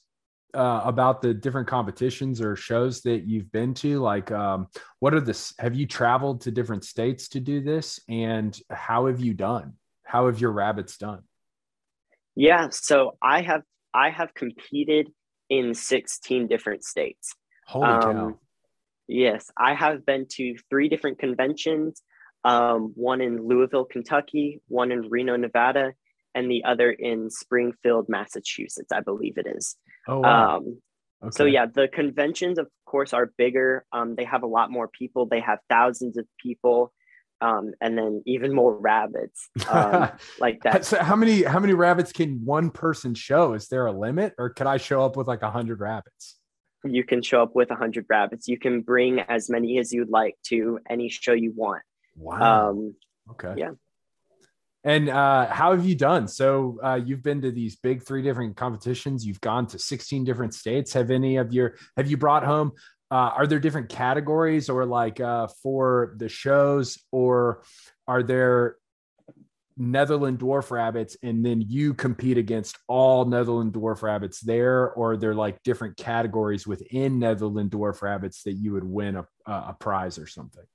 uh, 0.53 0.81
about 0.83 1.21
the 1.21 1.33
different 1.33 1.67
competitions 1.67 2.41
or 2.41 2.55
shows 2.55 3.01
that 3.01 3.23
you've 3.27 3.51
been 3.51 3.73
to? 3.75 3.99
Like, 3.99 4.31
um, 4.31 4.67
what 4.99 5.13
are 5.13 5.19
the, 5.19 5.53
have 5.59 5.75
you 5.75 5.85
traveled 5.85 6.41
to 6.41 6.51
different 6.51 6.83
states 6.83 7.29
to 7.29 7.39
do 7.39 7.61
this? 7.61 7.99
And 8.09 8.59
how 8.69 9.07
have 9.07 9.19
you 9.19 9.33
done? 9.33 9.73
How 10.03 10.27
have 10.27 10.41
your 10.41 10.51
rabbits 10.51 10.97
done? 10.97 11.21
Yeah. 12.35 12.69
So 12.71 13.17
I 13.21 13.41
have, 13.41 13.63
I 13.93 14.09
have 14.09 14.33
competed 14.33 15.11
in 15.49 15.73
16 15.73 16.47
different 16.47 16.83
states. 16.83 17.33
Holy 17.67 17.85
um, 17.87 18.01
cow. 18.01 18.39
Yes. 19.07 19.49
I 19.57 19.73
have 19.73 20.05
been 20.05 20.27
to 20.31 20.55
three 20.69 20.89
different 20.89 21.19
conventions 21.19 22.01
um, 22.43 22.93
one 22.95 23.21
in 23.21 23.45
Louisville, 23.45 23.85
Kentucky, 23.85 24.61
one 24.67 24.91
in 24.91 25.09
Reno, 25.09 25.35
Nevada, 25.35 25.93
and 26.33 26.49
the 26.49 26.63
other 26.63 26.91
in 26.91 27.29
Springfield, 27.29 28.07
Massachusetts, 28.07 28.91
I 28.91 29.01
believe 29.01 29.37
it 29.37 29.47
is. 29.47 29.75
Oh, 30.09 30.19
wow. 30.19 30.57
Um, 30.57 30.81
okay. 31.23 31.31
So 31.31 31.45
yeah, 31.45 31.67
the 31.67 31.87
conventions, 31.87 32.57
of 32.57 32.67
course, 32.85 33.13
are 33.13 33.31
bigger. 33.37 33.85
Um, 33.91 34.15
they 34.15 34.25
have 34.25 34.43
a 34.43 34.47
lot 34.47 34.71
more 34.71 34.87
people. 34.87 35.27
They 35.27 35.41
have 35.41 35.59
thousands 35.69 36.17
of 36.17 36.25
people, 36.41 36.91
um, 37.41 37.73
and 37.79 37.97
then 37.97 38.23
even 38.25 38.53
more 38.53 38.75
rabbits 38.75 39.49
um, 39.69 40.09
like 40.39 40.63
that. 40.63 40.85
So 40.85 41.01
how 41.01 41.15
many 41.15 41.43
how 41.43 41.59
many 41.59 41.73
rabbits 41.73 42.11
can 42.11 42.43
one 42.43 42.71
person 42.71 43.13
show? 43.13 43.53
Is 43.53 43.67
there 43.67 43.85
a 43.85 43.91
limit, 43.91 44.33
or 44.37 44.49
could 44.49 44.67
I 44.67 44.77
show 44.77 45.03
up 45.05 45.15
with 45.15 45.27
like 45.27 45.43
a 45.43 45.51
hundred 45.51 45.79
rabbits? 45.79 46.37
You 46.83 47.03
can 47.03 47.21
show 47.21 47.43
up 47.43 47.55
with 47.55 47.71
a 47.71 47.75
hundred 47.75 48.05
rabbits. 48.09 48.47
You 48.47 48.57
can 48.57 48.81
bring 48.81 49.19
as 49.19 49.49
many 49.49 49.79
as 49.79 49.93
you'd 49.93 50.09
like 50.09 50.37
to 50.45 50.79
any 50.89 51.09
show 51.09 51.33
you 51.33 51.53
want. 51.55 51.83
Wow. 52.15 52.69
Um, 52.69 52.95
okay. 53.31 53.53
Yeah. 53.57 53.71
And 54.83 55.09
uh, 55.09 55.47
how 55.47 55.71
have 55.71 55.85
you 55.85 55.95
done? 55.95 56.27
So 56.27 56.79
uh, 56.81 56.99
you've 57.03 57.23
been 57.23 57.41
to 57.41 57.51
these 57.51 57.75
big 57.75 58.03
three 58.03 58.21
different 58.21 58.55
competitions. 58.55 59.25
You've 59.25 59.41
gone 59.41 59.67
to 59.67 59.79
16 59.79 60.23
different 60.23 60.53
states. 60.53 60.93
Have 60.93 61.11
any 61.11 61.37
of 61.37 61.51
your 61.51 61.75
have 61.97 62.09
you 62.09 62.17
brought 62.17 62.45
home? 62.45 62.71
Uh, 63.11 63.31
are 63.35 63.47
there 63.47 63.59
different 63.59 63.89
categories 63.89 64.69
or 64.69 64.85
like 64.85 65.19
uh, 65.19 65.47
for 65.61 66.13
the 66.17 66.29
shows, 66.29 66.99
or 67.11 67.63
are 68.07 68.23
there 68.23 68.77
Netherland 69.75 70.39
dwarf 70.39 70.71
rabbits 70.71 71.15
and 71.23 71.43
then 71.43 71.61
you 71.61 71.93
compete 71.93 72.37
against 72.37 72.77
all 72.87 73.25
Netherland 73.25 73.73
dwarf 73.73 74.03
rabbits 74.03 74.41
there, 74.41 74.91
or 74.91 75.13
are 75.13 75.17
there 75.17 75.33
like 75.33 75.63
different 75.63 75.97
categories 75.97 76.67
within 76.67 77.17
Netherland 77.17 77.71
dwarf 77.71 78.01
rabbits 78.01 78.43
that 78.43 78.53
you 78.53 78.73
would 78.73 78.83
win 78.83 79.15
a, 79.15 79.25
a 79.45 79.75
prize 79.79 80.19
or 80.19 80.27
something? 80.27 80.65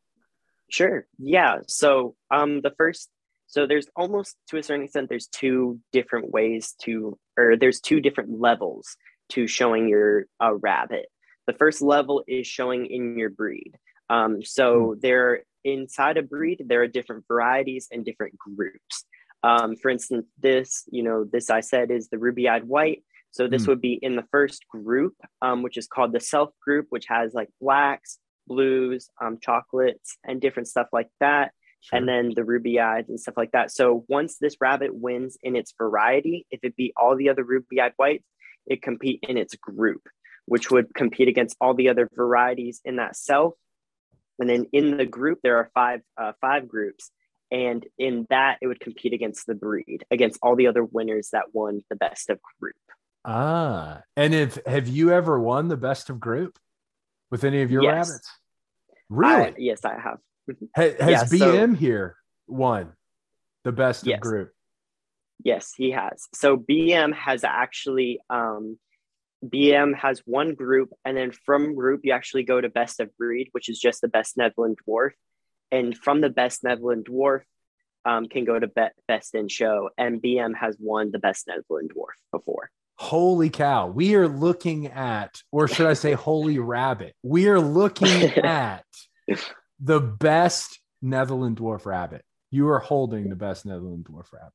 Sure. 0.71 1.07
Yeah. 1.19 1.59
So 1.69 2.17
um, 2.31 2.61
the 2.61 2.73
first 2.77 3.11
so 3.47 3.67
there's 3.67 3.87
almost 3.97 4.37
to 4.49 4.57
a 4.57 4.63
certain 4.63 4.85
extent, 4.85 5.09
there's 5.09 5.29
two 5.29 5.81
different 5.93 6.31
ways 6.31 6.75
to, 6.83 7.19
or 7.39 7.57
there's 7.57 7.81
two 7.81 8.01
different 8.01 8.41
levels 8.41 8.97
to 9.31 9.47
showing 9.47 9.89
your 9.89 10.27
uh, 10.43 10.55
rabbit. 10.55 11.07
The 11.47 11.53
first 11.53 11.83
level 11.83 12.25
is 12.27 12.47
showing 12.47 12.87
in 12.87 13.19
your 13.19 13.31
breed. 13.31 13.77
Um, 14.11 14.43
so 14.43 14.95
mm. 14.97 15.01
there, 15.01 15.43
inside 15.65 16.17
a 16.17 16.23
breed, 16.23 16.65
there 16.67 16.83
are 16.83 16.89
different 16.89 17.25
varieties 17.29 17.89
and 17.91 18.05
different 18.05 18.39
groups. 18.39 19.05
Um, 19.43 19.77
for 19.77 19.91
instance, 19.91 20.27
this, 20.41 20.85
you 20.91 21.03
know, 21.03 21.25
this 21.25 21.51
I 21.51 21.61
said 21.61 21.91
is 21.91 22.09
the 22.09 22.19
ruby-eyed 22.19 22.65
white. 22.65 23.05
So 23.31 23.47
this 23.47 23.65
mm. 23.65 23.69
would 23.69 23.81
be 23.81 23.95
in 23.95 24.17
the 24.17 24.25
first 24.31 24.67
group, 24.69 25.15
um, 25.43 25.63
which 25.63 25.77
is 25.77 25.87
called 25.87 26.13
the 26.13 26.21
self 26.21 26.51
group, 26.65 26.87
which 26.91 27.07
has 27.09 27.35
like 27.35 27.51
blacks, 27.61 28.19
blues, 28.47 29.11
um, 29.21 29.39
chocolates, 29.41 30.17
and 30.25 30.41
different 30.41 30.69
stuff 30.69 30.89
like 30.93 31.09
that 31.21 31.53
sure. 31.85 31.99
and 31.99 32.09
then 32.09 32.33
the 32.35 32.45
ruby 32.45 32.81
eyed 32.81 33.09
and 33.09 33.21
stuff 33.21 33.37
like 33.37 33.53
that. 33.53 33.71
So 33.71 34.05
once 34.09 34.39
this 34.39 34.57
rabbit 34.61 34.95
wins 34.95 35.37
in 35.43 35.57
its 35.57 35.75
variety, 35.77 36.47
if 36.51 36.61
it 36.63 36.77
beat 36.77 36.93
all 36.97 37.17
the 37.17 37.29
other 37.29 37.45
ruby 37.45 37.81
eyed 37.81 37.93
whites, 37.97 38.25
it 38.67 38.83
compete 38.83 39.21
in 39.29 39.37
its 39.37 39.55
group, 39.57 40.03
which 40.47 40.71
would 40.71 40.95
compete 40.95 41.29
against 41.29 41.57
all 41.61 41.75
the 41.75 41.91
other 41.91 42.09
varieties 42.15 42.81
in 42.85 42.97
that 42.97 43.17
self. 43.17 43.55
And 44.39 44.49
then 44.49 44.67
in 44.73 44.97
the 44.97 45.07
group, 45.07 45.41
there 45.43 45.59
are 45.59 45.71
five 45.75 46.01
uh, 46.17 46.33
five 46.41 46.67
groups, 46.67 47.11
and 47.53 47.87
in 47.99 48.27
that 48.31 48.59
it 48.61 48.67
would 48.67 48.81
compete 48.81 49.13
against 49.13 49.47
the 49.47 49.55
breed, 49.55 50.05
against 50.11 50.41
all 50.43 50.57
the 50.57 50.67
other 50.67 50.83
winners 50.83 51.29
that 51.33 51.55
won 51.55 51.83
the 51.89 51.97
best 51.97 52.31
of 52.31 52.41
group. 52.61 52.75
Ah, 53.25 54.03
and 54.17 54.35
if 54.35 54.59
have 54.67 54.89
you 54.89 55.13
ever 55.13 55.39
won 55.39 55.69
the 55.69 55.77
best 55.77 56.11
of 56.11 56.19
group 56.19 56.59
with 57.31 57.45
any 57.45 57.63
of 57.63 57.71
your 57.71 57.83
yes. 57.83 58.09
rabbits? 58.09 58.31
Really? 59.09 59.47
I, 59.51 59.55
yes, 59.57 59.85
I 59.85 60.01
have. 60.01 60.19
Has, 60.75 60.95
yeah, 60.99 61.25
BM 61.25 61.73
so, 61.73 61.75
here 61.75 62.17
won 62.47 62.93
the 63.65 63.73
best 63.73 64.07
yes. 64.07 64.17
of 64.17 64.21
group? 64.21 64.53
Yes, 65.43 65.73
he 65.77 65.91
has. 65.91 66.29
So 66.35 66.57
BM 66.57 67.15
has 67.15 67.45
actually 67.45 68.21
um, 68.31 68.79
BM 69.45 69.95
has 69.97 70.23
won 70.27 70.55
group, 70.55 70.91
and 71.05 71.17
then 71.17 71.33
from 71.33 71.75
group 71.75 72.01
you 72.05 72.13
actually 72.13 72.45
go 72.45 72.61
to 72.61 72.69
best 72.69 73.01
of 73.01 73.17
breed, 73.17 73.49
which 73.53 73.69
is 73.69 73.79
just 73.79 74.01
the 74.01 74.09
best 74.09 74.37
Netherland 74.37 74.79
dwarf, 74.89 75.13
and 75.71 75.97
from 75.97 76.21
the 76.21 76.31
best 76.31 76.65
Netherland 76.65 77.07
dwarf 77.07 77.43
um, 78.05 78.27
can 78.27 78.45
go 78.45 78.59
to 78.59 78.67
be- 78.67 78.89
best 79.09 79.35
in 79.35 79.49
show, 79.49 79.91
and 79.99 80.23
BM 80.23 80.55
has 80.57 80.77
won 80.79 81.11
the 81.11 81.19
best 81.19 81.49
Netherland 81.49 81.93
dwarf 81.95 82.15
before. 82.33 82.71
Holy 82.97 83.51
cow! 83.51 83.89
We 83.89 84.15
are 84.15 84.29
looking 84.29 84.87
at, 84.87 85.43
or 85.51 85.69
should 85.69 85.87
I 85.87 85.95
say, 85.95 86.13
holy 86.13 86.59
rabbit? 86.59 87.15
We 87.23 87.49
are 87.49 87.61
looking 87.61 88.23
at 88.45 88.85
the 89.81 90.01
best 90.01 90.81
Netherland 91.03 91.59
dwarf 91.59 91.87
rabbit. 91.87 92.25
You 92.51 92.69
are 92.69 92.79
holding 92.79 93.29
the 93.29 93.37
best 93.37 93.67
Netherland 93.67 94.05
dwarf 94.05 94.33
rabbit. 94.33 94.53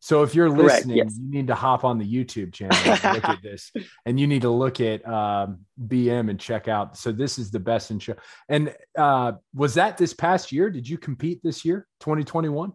So 0.00 0.22
if 0.22 0.34
you're 0.34 0.48
listening, 0.48 0.98
yes. 0.98 1.18
you 1.20 1.28
need 1.28 1.48
to 1.48 1.56
hop 1.56 1.84
on 1.84 1.98
the 1.98 2.04
YouTube 2.04 2.52
channel 2.52 2.76
and 2.76 3.14
look 3.14 3.24
at 3.24 3.42
this, 3.42 3.72
and 4.06 4.18
you 4.18 4.28
need 4.28 4.42
to 4.42 4.50
look 4.50 4.80
at 4.80 5.06
um, 5.08 5.60
BM 5.86 6.30
and 6.30 6.38
check 6.38 6.68
out. 6.68 6.96
So 6.96 7.10
this 7.10 7.38
is 7.38 7.50
the 7.50 7.58
best 7.58 7.90
in 7.90 7.98
show. 7.98 8.14
And 8.48 8.74
uh, 8.96 9.32
was 9.52 9.74
that 9.74 9.98
this 9.98 10.14
past 10.14 10.52
year? 10.52 10.70
Did 10.70 10.88
you 10.88 10.98
compete 10.98 11.40
this 11.42 11.64
year, 11.64 11.86
2021? 12.00 12.72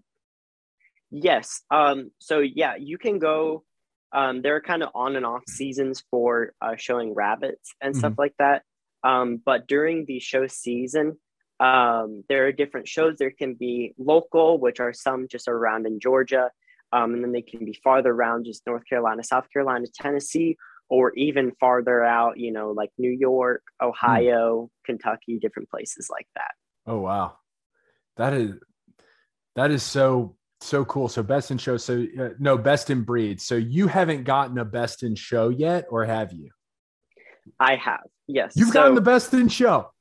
Yes. 1.11 1.61
Um, 1.71 2.11
so 2.19 2.39
yeah, 2.39 2.75
you 2.75 2.97
can 2.97 3.19
go. 3.19 3.63
Um, 4.11 4.41
there 4.41 4.55
are 4.55 4.61
kind 4.61 4.83
of 4.83 4.89
on 4.93 5.15
and 5.15 5.25
off 5.25 5.43
seasons 5.47 6.03
for 6.11 6.53
uh, 6.61 6.75
showing 6.75 7.15
rabbits 7.15 7.73
and 7.81 7.95
stuff 7.95 8.11
mm-hmm. 8.11 8.21
like 8.21 8.35
that. 8.37 8.63
Um, 9.03 9.41
but 9.43 9.67
during 9.67 10.05
the 10.05 10.19
show 10.19 10.45
season, 10.47 11.17
um, 11.63 12.25
there 12.27 12.45
are 12.45 12.51
different 12.51 12.89
shows. 12.89 13.15
There 13.17 13.31
can 13.31 13.53
be 13.53 13.93
local, 13.97 14.59
which 14.59 14.81
are 14.81 14.91
some 14.91 15.27
just 15.29 15.47
around 15.47 15.87
in 15.87 15.97
Georgia, 15.99 16.51
um, 16.91 17.13
and 17.13 17.23
then 17.23 17.31
they 17.31 17.41
can 17.41 17.63
be 17.63 17.79
farther 17.81 18.11
around, 18.11 18.45
just 18.45 18.67
North 18.67 18.83
Carolina, 18.87 19.23
South 19.23 19.47
Carolina, 19.51 19.85
Tennessee, 19.93 20.57
or 20.89 21.13
even 21.15 21.53
farther 21.61 22.03
out, 22.03 22.37
you 22.37 22.51
know, 22.51 22.71
like 22.71 22.89
New 22.97 23.11
York, 23.11 23.63
Ohio, 23.81 24.65
mm. 24.65 24.85
Kentucky, 24.85 25.39
different 25.39 25.69
places 25.69 26.09
like 26.11 26.27
that. 26.35 26.51
Oh 26.85 26.99
wow, 26.99 27.37
that 28.17 28.33
is 28.33 28.55
that 29.55 29.71
is 29.71 29.83
so 29.83 30.35
so 30.59 30.83
cool. 30.83 31.07
So 31.07 31.23
best 31.23 31.49
in 31.49 31.57
show. 31.57 31.77
So 31.77 32.05
uh, 32.19 32.29
no 32.39 32.57
best 32.57 32.89
in 32.89 33.03
breed. 33.03 33.39
So 33.39 33.55
you 33.55 33.87
haven't 33.87 34.25
gotten 34.25 34.57
a 34.57 34.65
best 34.65 35.03
in 35.03 35.15
show 35.15 35.47
yet, 35.47 35.85
or 35.89 36.03
have 36.03 36.33
you? 36.33 36.49
I 37.57 37.75
have. 37.77 38.03
Yes. 38.27 38.53
You've 38.57 38.69
so, 38.69 38.73
gotten 38.73 38.95
the 38.95 39.01
best 39.01 39.33
in 39.33 39.47
show. 39.47 39.92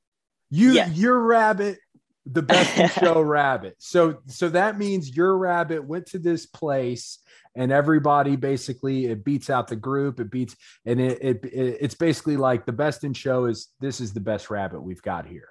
You 0.54 0.73
yes. 0.73 0.94
your 0.94 1.18
rabbit 1.18 1.78
the 2.26 2.42
best 2.42 2.78
in 2.78 2.88
show 3.02 3.23
rabbit. 3.23 3.76
So 3.78 4.18
so 4.26 4.50
that 4.50 4.78
means 4.78 5.16
your 5.16 5.37
rabbit 5.37 5.82
went 5.82 6.06
to 6.09 6.18
this 6.18 6.44
place 6.44 7.18
and 7.54 7.73
everybody 7.73 8.37
basically 8.37 9.06
it 9.06 9.25
beats 9.25 9.50
out 9.50 9.68
the 9.68 9.76
group 9.76 10.21
it 10.21 10.30
beats 10.30 10.56
and 10.87 11.00
it, 11.00 11.18
it, 11.23 11.44
it 11.44 11.78
it's 11.80 11.94
basically 11.94 12.37
like 12.37 12.66
the 12.66 12.73
best 12.73 13.04
in 13.04 13.12
show 13.12 13.47
is 13.47 13.68
this 13.80 14.00
is 14.00 14.12
the 14.12 14.21
best 14.21 14.50
rabbit 14.50 14.80
we've 14.80 15.02
got 15.02 15.26
here 15.26 15.49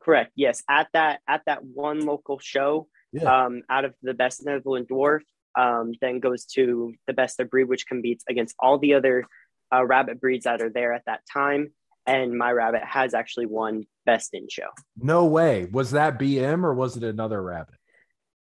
correct 0.00 0.32
yes 0.34 0.62
at 0.68 0.88
that 0.92 1.20
at 1.28 1.42
that 1.46 1.64
one 1.64 2.04
local 2.04 2.38
show 2.38 2.88
yeah. 3.12 3.44
um 3.44 3.62
out 3.70 3.84
of 3.84 3.94
the 4.02 4.14
best 4.14 4.44
Netherland 4.44 4.88
dwarf 4.88 5.20
um 5.56 5.92
then 6.00 6.18
goes 6.18 6.44
to 6.44 6.92
the 7.06 7.12
best 7.12 7.38
of 7.38 7.50
breed 7.50 7.68
which 7.68 7.86
competes 7.86 8.24
against 8.28 8.54
all 8.58 8.78
the 8.78 8.94
other 8.94 9.24
uh, 9.72 9.84
rabbit 9.84 10.20
breeds 10.20 10.44
that 10.44 10.60
are 10.60 10.70
there 10.70 10.92
at 10.92 11.04
that 11.06 11.20
time 11.32 11.72
and 12.06 12.36
my 12.36 12.50
rabbit 12.50 12.82
has 12.84 13.14
actually 13.14 13.46
won 13.46 13.84
best 14.04 14.30
in 14.32 14.48
show. 14.48 14.68
No 14.96 15.24
way. 15.26 15.66
Was 15.66 15.92
that 15.92 16.18
BM 16.18 16.64
or 16.64 16.74
was 16.74 16.96
it 16.96 17.04
another 17.04 17.42
rabbit? 17.42 17.76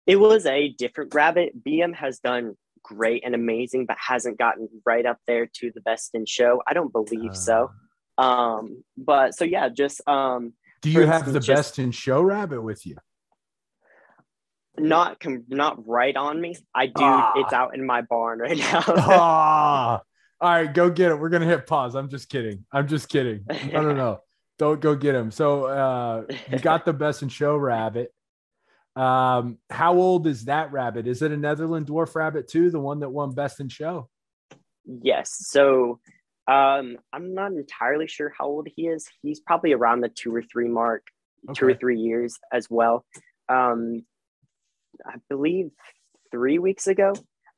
It 0.06 0.16
was 0.16 0.46
a 0.46 0.68
different 0.68 1.14
rabbit. 1.14 1.62
BM 1.62 1.94
has 1.94 2.18
done 2.20 2.56
great 2.82 3.24
and 3.24 3.34
amazing, 3.34 3.86
but 3.86 3.96
hasn't 3.98 4.38
gotten 4.38 4.68
right 4.86 5.04
up 5.04 5.18
there 5.26 5.46
to 5.46 5.70
the 5.74 5.80
best 5.80 6.10
in 6.14 6.26
show. 6.26 6.62
I 6.66 6.72
don't 6.72 6.92
believe 6.92 7.32
uh, 7.32 7.34
so. 7.34 7.70
Um, 8.18 8.84
but 8.96 9.34
so 9.34 9.44
yeah, 9.44 9.68
just 9.68 10.00
um 10.08 10.54
do 10.82 10.90
you 10.90 11.06
have 11.06 11.26
instance, 11.26 11.46
the 11.46 11.52
best 11.52 11.78
in 11.78 11.90
show 11.90 12.22
rabbit 12.22 12.62
with 12.62 12.86
you? 12.86 12.96
Not 14.78 15.20
com- 15.20 15.44
not 15.48 15.86
right 15.86 16.16
on 16.16 16.40
me. 16.40 16.56
I 16.74 16.86
do. 16.86 16.92
Ah. 16.98 17.32
It's 17.36 17.52
out 17.52 17.74
in 17.74 17.84
my 17.84 18.02
barn 18.02 18.38
right 18.38 18.56
now. 18.56 18.82
ah. 18.88 20.00
All 20.40 20.50
right, 20.50 20.72
go 20.72 20.88
get 20.88 21.10
it. 21.10 21.20
We're 21.20 21.28
gonna 21.28 21.46
hit 21.46 21.66
pause. 21.66 21.94
I'm 21.94 22.08
just 22.08 22.28
kidding. 22.28 22.64
I'm 22.72 22.88
just 22.88 23.08
kidding. 23.08 23.44
No, 23.72 23.82
no, 23.82 23.92
no. 23.92 24.20
Don't 24.58 24.80
go 24.80 24.94
get 24.94 25.14
him. 25.14 25.30
So 25.30 25.64
uh, 25.64 26.24
you 26.50 26.58
got 26.58 26.84
the 26.84 26.92
best 26.92 27.22
in 27.22 27.30
show 27.30 27.56
rabbit. 27.56 28.12
Um, 28.94 29.58
how 29.70 29.94
old 29.94 30.26
is 30.26 30.44
that 30.46 30.72
rabbit? 30.72 31.06
Is 31.06 31.22
it 31.22 31.32
a 31.32 31.36
Netherland 31.36 31.86
dwarf 31.86 32.14
rabbit 32.14 32.48
too? 32.48 32.70
The 32.70 32.80
one 32.80 33.00
that 33.00 33.08
won 33.08 33.32
best 33.32 33.60
in 33.60 33.70
show? 33.70 34.10
Yes. 34.84 35.30
So 35.48 36.00
um, 36.46 36.98
I'm 37.12 37.32
not 37.34 37.52
entirely 37.52 38.06
sure 38.06 38.32
how 38.36 38.46
old 38.46 38.68
he 38.74 38.86
is. 38.86 39.08
He's 39.22 39.40
probably 39.40 39.72
around 39.72 40.00
the 40.00 40.08
two 40.08 40.34
or 40.34 40.42
three 40.42 40.68
mark, 40.68 41.06
okay. 41.48 41.58
two 41.58 41.66
or 41.68 41.74
three 41.74 41.98
years 41.98 42.38
as 42.52 42.66
well. 42.68 43.04
Um, 43.48 44.04
I 45.06 45.14
believe 45.28 45.70
three 46.30 46.58
weeks 46.58 46.86
ago, 46.86 47.14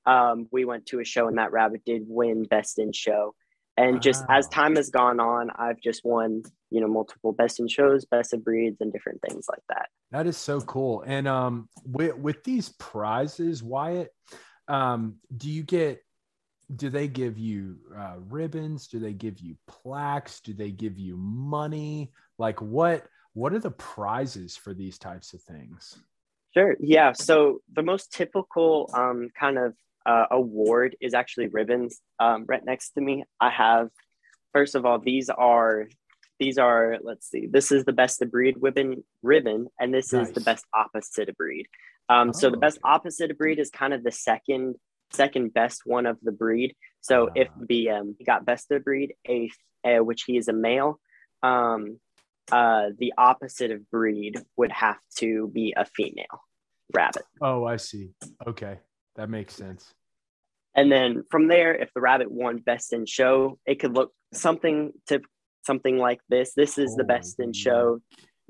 um, 0.06 0.48
we 0.50 0.64
went 0.64 0.86
to 0.86 1.00
a 1.00 1.04
show 1.04 1.28
and 1.28 1.38
that 1.38 1.52
rabbit 1.52 1.82
did 1.84 2.02
win 2.06 2.44
best 2.44 2.78
in 2.78 2.92
show. 2.92 3.34
And 3.76 3.94
wow. 3.94 4.00
just 4.00 4.24
as 4.28 4.48
time 4.48 4.76
has 4.76 4.90
gone 4.90 5.18
on, 5.18 5.50
I've 5.56 5.80
just 5.80 6.04
won, 6.04 6.42
you 6.70 6.80
know, 6.80 6.88
multiple 6.88 7.32
best 7.32 7.58
in 7.58 7.68
shows, 7.68 8.04
best 8.04 8.34
of 8.34 8.44
breeds, 8.44 8.80
and 8.80 8.92
different 8.92 9.20
things 9.26 9.46
like 9.48 9.62
that. 9.70 9.88
That 10.10 10.26
is 10.26 10.36
so 10.36 10.60
cool. 10.60 11.02
And 11.06 11.26
um, 11.26 11.68
with 11.86 12.16
with 12.16 12.44
these 12.44 12.68
prizes, 12.78 13.62
Wyatt, 13.62 14.10
um, 14.68 15.16
do 15.34 15.48
you 15.48 15.62
get? 15.62 16.02
Do 16.74 16.88
they 16.88 17.08
give 17.08 17.38
you 17.38 17.76
uh, 17.96 18.16
ribbons? 18.28 18.88
Do 18.88 18.98
they 18.98 19.12
give 19.12 19.40
you 19.40 19.56
plaques? 19.66 20.40
Do 20.40 20.54
they 20.54 20.70
give 20.70 20.98
you 20.98 21.16
money? 21.16 22.12
Like 22.38 22.60
what? 22.60 23.06
What 23.34 23.54
are 23.54 23.58
the 23.58 23.70
prizes 23.70 24.54
for 24.54 24.74
these 24.74 24.98
types 24.98 25.32
of 25.32 25.42
things? 25.42 25.98
Sure. 26.54 26.76
Yeah. 26.80 27.12
So 27.12 27.62
the 27.72 27.82
most 27.82 28.12
typical 28.12 28.90
um, 28.92 29.30
kind 29.38 29.56
of 29.56 29.74
uh, 30.06 30.26
award 30.30 30.96
is 31.00 31.14
actually 31.14 31.48
ribbons. 31.48 32.00
Um, 32.18 32.44
right 32.46 32.64
next 32.64 32.90
to 32.92 33.00
me, 33.00 33.24
I 33.40 33.50
have. 33.50 33.90
First 34.52 34.74
of 34.74 34.84
all, 34.84 34.98
these 34.98 35.30
are 35.30 35.88
these 36.38 36.58
are 36.58 36.98
let's 37.02 37.30
see. 37.30 37.46
This 37.46 37.72
is 37.72 37.84
the 37.84 37.92
best 37.92 38.20
of 38.22 38.30
breed 38.30 38.56
ribbon 38.60 39.04
ribbon, 39.22 39.68
and 39.80 39.94
this 39.94 40.12
nice. 40.12 40.28
is 40.28 40.34
the 40.34 40.40
best 40.40 40.64
opposite 40.74 41.28
of 41.28 41.36
breed. 41.36 41.66
Um, 42.08 42.30
oh, 42.30 42.32
so 42.32 42.50
the 42.50 42.56
best 42.56 42.78
okay. 42.78 42.92
opposite 42.92 43.30
of 43.30 43.38
breed 43.38 43.58
is 43.58 43.70
kind 43.70 43.94
of 43.94 44.02
the 44.02 44.12
second 44.12 44.76
second 45.12 45.52
best 45.54 45.82
one 45.84 46.06
of 46.06 46.18
the 46.22 46.32
breed. 46.32 46.74
So 47.00 47.28
uh, 47.28 47.32
if 47.34 47.48
the 47.68 47.90
um, 47.90 48.16
got 48.24 48.44
best 48.44 48.70
of 48.70 48.84
breed, 48.84 49.14
a, 49.28 49.50
a 49.84 50.00
which 50.00 50.24
he 50.24 50.36
is 50.36 50.48
a 50.48 50.52
male, 50.52 50.98
um, 51.42 51.98
uh, 52.50 52.90
the 52.98 53.12
opposite 53.16 53.70
of 53.70 53.90
breed 53.90 54.40
would 54.56 54.72
have 54.72 54.98
to 55.16 55.48
be 55.48 55.74
a 55.76 55.84
female 55.84 56.42
rabbit. 56.94 57.24
Oh, 57.40 57.64
I 57.64 57.76
see. 57.76 58.10
Okay. 58.46 58.78
That 59.16 59.30
makes 59.30 59.54
sense. 59.54 59.92
And 60.74 60.90
then 60.90 61.24
from 61.30 61.48
there, 61.48 61.74
if 61.74 61.92
the 61.94 62.00
rabbit 62.00 62.30
won 62.30 62.58
best 62.58 62.92
in 62.92 63.04
show, 63.04 63.58
it 63.66 63.78
could 63.78 63.94
look 63.94 64.12
something 64.32 64.92
to 65.08 65.20
something 65.64 65.98
like 65.98 66.20
this. 66.28 66.54
This 66.54 66.78
is 66.78 66.92
oh 66.92 66.96
the 66.98 67.04
best 67.04 67.40
in 67.40 67.52
show 67.52 68.00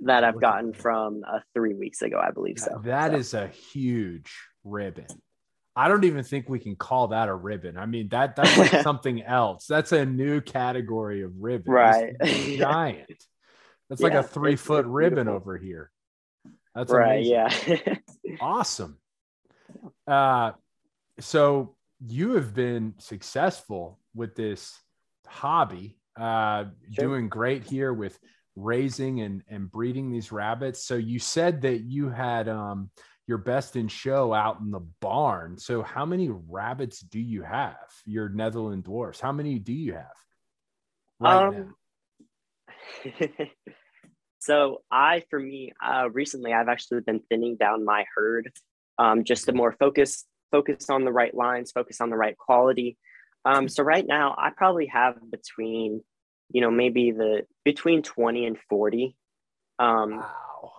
that 0.01 0.25
I've 0.25 0.40
gotten 0.40 0.72
from 0.72 1.22
uh, 1.27 1.40
three 1.55 1.75
weeks 1.75 2.03
ago, 2.03 2.18
I 2.18 2.31
believe 2.31 2.59
so. 2.59 2.81
That 2.85 3.12
so. 3.12 3.16
is 3.16 3.35
a 3.35 3.48
huge 3.48 4.33
ribbon. 4.64 5.07
I 5.75 5.88
don't 5.88 6.05
even 6.05 6.22
think 6.22 6.48
we 6.48 6.59
can 6.59 6.77
call 6.77 7.09
that 7.09 7.29
a 7.29 7.35
ribbon. 7.35 7.79
I 7.79 7.87
mean 7.87 8.09
that 8.09 8.37
that's 8.37 8.57
like 8.59 8.70
something 8.83 9.22
else. 9.22 9.66
That's 9.66 9.92
a 9.92 10.05
new 10.05 10.40
category 10.40 11.22
of 11.22 11.33
ribbon. 11.38 11.72
Right. 11.72 12.14
giant. 12.25 13.25
That's 13.88 14.01
yeah, 14.01 14.09
like 14.09 14.14
a 14.14 14.22
three 14.22 14.57
foot 14.57 14.87
ribbon 14.87 15.29
over 15.29 15.57
here. 15.57 15.90
That's 16.75 16.92
right. 16.92 17.27
Amazing. 17.27 17.81
Yeah. 17.87 17.94
awesome. 18.40 18.98
Uh, 20.07 20.53
so 21.21 21.77
you 22.07 22.35
have 22.35 22.55
been 22.55 22.95
successful 22.99 23.99
with 24.15 24.35
this 24.35 24.79
hobby, 25.27 25.97
uh, 26.19 26.65
sure. 26.93 27.07
doing 27.07 27.29
great 27.29 27.65
here 27.65 27.93
with 27.93 28.19
raising 28.57 29.21
and, 29.21 29.43
and 29.49 29.71
breeding 29.71 30.11
these 30.11 30.33
rabbits. 30.33 30.85
So 30.85 30.97
you 30.97 31.19
said 31.19 31.63
that 31.63 31.81
you 31.81 32.09
had 32.11 32.49
um, 32.49 32.91
your 33.27 33.39
best 33.39 33.77
in 33.77 33.89
show 33.89 34.35
out 34.35 34.61
in 34.61 34.71
the 34.71 34.87
barn. 35.01 35.57
So 35.59 35.83
how 35.83 36.05
many 36.05 36.29
rabbits 36.29 37.01
do 37.01 37.21
you 37.21 37.43
have? 37.43 37.77
Your 38.05 38.29
Netherland 38.29 38.85
dwarfs. 38.85 39.21
How 39.21 39.33
many 39.33 39.59
do 39.59 39.73
you 39.73 39.95
have 39.95 40.13
right 41.23 41.47
um, 41.47 41.75
so 44.41 44.83
I, 44.91 45.23
for 45.31 45.39
me, 45.39 45.73
uh, 45.83 46.09
recently 46.11 46.53
I've 46.53 46.69
actually 46.69 47.01
been 47.01 47.21
thinning 47.29 47.57
down 47.57 47.85
my 47.85 48.05
herd 48.15 48.53
um, 48.98 49.24
just 49.24 49.46
to 49.46 49.52
more 49.52 49.72
focus 49.72 50.26
focus 50.50 50.90
on 50.90 51.05
the 51.05 51.12
right 51.12 51.35
lines, 51.35 51.72
focus 51.72 52.00
on 52.00 52.11
the 52.11 52.16
right 52.16 52.37
quality. 52.37 52.98
Um, 53.44 53.68
so 53.68 53.83
right 53.83 54.07
now, 54.07 54.35
I 54.38 54.50
probably 54.50 54.87
have 54.87 55.16
between, 55.31 56.02
you 56.50 56.61
know, 56.61 56.70
maybe 56.70 57.11
the 57.11 57.46
between 57.64 58.02
twenty 58.02 58.46
and 58.46 58.59
forty. 58.68 59.16
Um, 59.78 60.18
wow. 60.18 60.72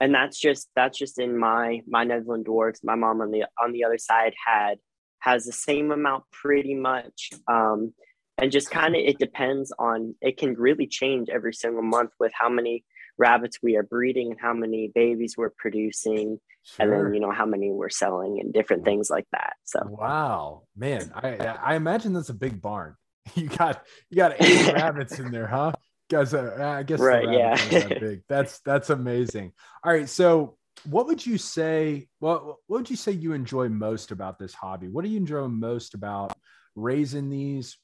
And 0.00 0.14
that's 0.14 0.38
just 0.38 0.68
that's 0.74 0.98
just 0.98 1.18
in 1.18 1.36
my 1.36 1.82
my 1.86 2.04
Netherland 2.04 2.44
dwarfs. 2.44 2.80
My 2.84 2.94
mom 2.94 3.20
on 3.20 3.30
the 3.30 3.44
on 3.62 3.72
the 3.72 3.84
other 3.84 3.98
side 3.98 4.34
had 4.46 4.78
has 5.20 5.44
the 5.44 5.52
same 5.52 5.90
amount 5.90 6.24
pretty 6.32 6.74
much. 6.74 7.30
Um, 7.48 7.92
and 8.38 8.52
just 8.52 8.70
kind 8.70 8.94
of 8.94 9.02
it 9.04 9.18
depends 9.18 9.72
on 9.78 10.14
it 10.20 10.38
can 10.38 10.54
really 10.54 10.86
change 10.86 11.28
every 11.28 11.52
single 11.52 11.82
month 11.82 12.12
with 12.20 12.32
how 12.32 12.48
many 12.48 12.84
rabbits 13.18 13.58
we 13.62 13.76
are 13.76 13.82
breeding 13.82 14.30
and 14.30 14.40
how 14.40 14.54
many 14.54 14.90
babies 14.94 15.34
we're 15.36 15.50
producing 15.50 16.38
sure. 16.62 16.76
and 16.78 16.92
then 16.92 17.14
you 17.14 17.20
know 17.20 17.32
how 17.32 17.44
many 17.44 17.70
we're 17.70 17.88
selling 17.88 18.40
and 18.40 18.52
different 18.52 18.84
things 18.84 19.10
like 19.10 19.26
that 19.32 19.54
so. 19.64 19.80
Wow 19.84 20.62
man 20.76 21.10
i 21.14 21.36
i 21.36 21.74
imagine 21.74 22.12
that's 22.12 22.28
a 22.30 22.34
big 22.34 22.60
barn. 22.60 22.94
You 23.34 23.48
got 23.48 23.84
you 24.08 24.16
got 24.16 24.40
eight 24.40 24.72
rabbits 24.72 25.18
in 25.18 25.30
there 25.30 25.46
huh? 25.46 25.72
Guys 26.08 26.32
uh, 26.32 26.74
i 26.78 26.82
guess 26.82 27.00
right 27.00 27.30
yeah. 27.30 27.54
that 27.56 28.00
big. 28.00 28.22
That's 28.28 28.60
that's 28.60 28.88
amazing. 28.88 29.52
All 29.84 29.92
right 29.92 30.08
so 30.08 30.56
what 30.84 31.06
would 31.06 31.24
you 31.26 31.36
say 31.36 32.08
what 32.20 32.44
what 32.46 32.58
would 32.68 32.90
you 32.90 32.96
say 32.96 33.12
you 33.12 33.32
enjoy 33.32 33.68
most 33.68 34.10
about 34.10 34.38
this 34.38 34.54
hobby? 34.54 34.88
What 34.88 35.04
do 35.04 35.10
you 35.10 35.18
enjoy 35.18 35.46
most 35.48 35.94
about 35.94 36.32
raising 36.74 37.28
these 37.28 37.76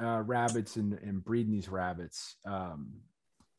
uh, 0.00 0.22
rabbits 0.22 0.76
and, 0.76 0.92
and 0.94 1.24
breeding 1.24 1.52
these 1.52 1.68
rabbits? 1.68 2.36
Um, 2.46 2.92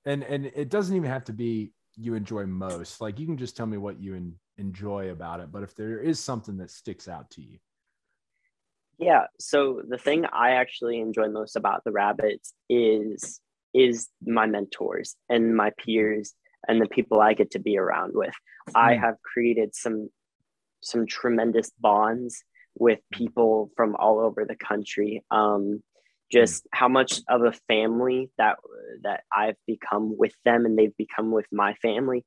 and 0.06 0.24
and 0.24 0.46
it 0.46 0.70
doesn't 0.70 0.96
even 0.96 1.10
have 1.10 1.26
to 1.26 1.34
be 1.34 1.72
you 1.96 2.14
enjoy 2.14 2.46
most. 2.46 3.02
Like 3.02 3.20
you 3.20 3.26
can 3.26 3.38
just 3.38 3.56
tell 3.56 3.66
me 3.66 3.78
what 3.78 4.00
you 4.00 4.16
in, 4.16 4.36
enjoy 4.58 5.12
about 5.12 5.40
it 5.40 5.52
but 5.52 5.64
if 5.64 5.76
there 5.76 6.00
is 6.00 6.20
something 6.20 6.58
that 6.58 6.72
sticks 6.72 7.08
out 7.08 7.30
to 7.32 7.42
you. 7.42 7.58
Yeah 8.98 9.26
so 9.40 9.82
the 9.86 9.98
thing 9.98 10.26
i 10.32 10.52
actually 10.52 11.00
enjoy 11.00 11.28
most 11.28 11.58
about 11.58 11.84
the 11.84 11.92
rabbits 11.92 12.54
is 12.70 13.42
is 13.74 14.08
my 14.26 14.46
mentors 14.46 15.18
and 15.28 15.54
my 15.54 15.72
peers 15.78 16.34
and 16.70 16.82
the 16.82 16.88
people 16.88 17.20
i 17.20 17.34
get 17.34 17.52
to 17.52 17.60
be 17.60 17.78
around 17.78 18.14
with. 18.16 18.34
I 18.74 18.96
have 18.96 19.22
created 19.22 19.76
some 19.76 20.10
some 20.82 21.06
tremendous 21.06 21.72
bonds 21.80 22.44
with 22.78 23.00
people 23.12 23.72
from 23.76 23.96
all 23.96 24.20
over 24.20 24.46
the 24.46 24.56
country. 24.56 25.24
Um, 25.32 25.82
just 26.32 26.68
how 26.72 26.88
much 26.88 27.22
of 27.30 27.44
a 27.44 27.54
family 27.68 28.30
that 28.38 28.58
that 29.04 29.24
I've 29.36 29.58
become 29.68 30.18
with 30.18 30.34
them 30.44 30.66
and 30.66 30.78
they've 30.78 30.98
become 30.98 31.32
with 31.32 31.46
my 31.52 31.74
family. 31.76 32.26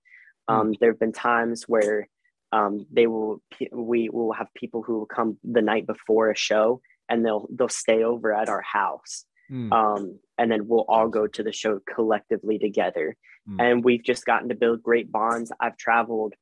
Hmm. 0.48 0.54
Um, 0.54 0.74
there 0.80 0.90
have 0.90 1.00
been 1.00 1.12
times 1.12 1.64
where 1.66 2.08
um, 2.52 2.86
they 2.90 3.06
will 3.06 3.42
we 3.72 4.08
will 4.08 4.32
have 4.32 4.48
people 4.54 4.82
who 4.82 4.98
will 4.98 5.06
come 5.06 5.38
the 5.44 5.62
night 5.62 5.86
before 5.86 6.30
a 6.30 6.36
show 6.36 6.80
and 7.08 7.24
they'll 7.24 7.46
they'll 7.50 7.68
stay 7.68 8.02
over 8.02 8.32
at 8.32 8.48
our 8.48 8.62
house 8.62 9.24
mm. 9.50 9.72
um, 9.72 10.18
and 10.36 10.50
then 10.50 10.66
we'll 10.66 10.84
all 10.88 11.08
go 11.08 11.26
to 11.26 11.42
the 11.42 11.52
show 11.52 11.80
collectively 11.94 12.58
together. 12.58 13.16
Mm. 13.48 13.56
And 13.60 13.84
we've 13.84 14.04
just 14.04 14.24
gotten 14.24 14.48
to 14.48 14.54
build 14.54 14.82
great 14.82 15.10
bonds. 15.10 15.52
I've 15.60 15.76
traveled, 15.76 16.34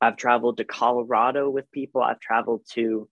I've 0.00 0.16
traveled 0.16 0.58
to 0.58 0.64
Colorado 0.64 1.50
with 1.50 1.70
people. 1.72 2.02
I've 2.02 2.20
traveled 2.20 2.62
to 2.72 3.08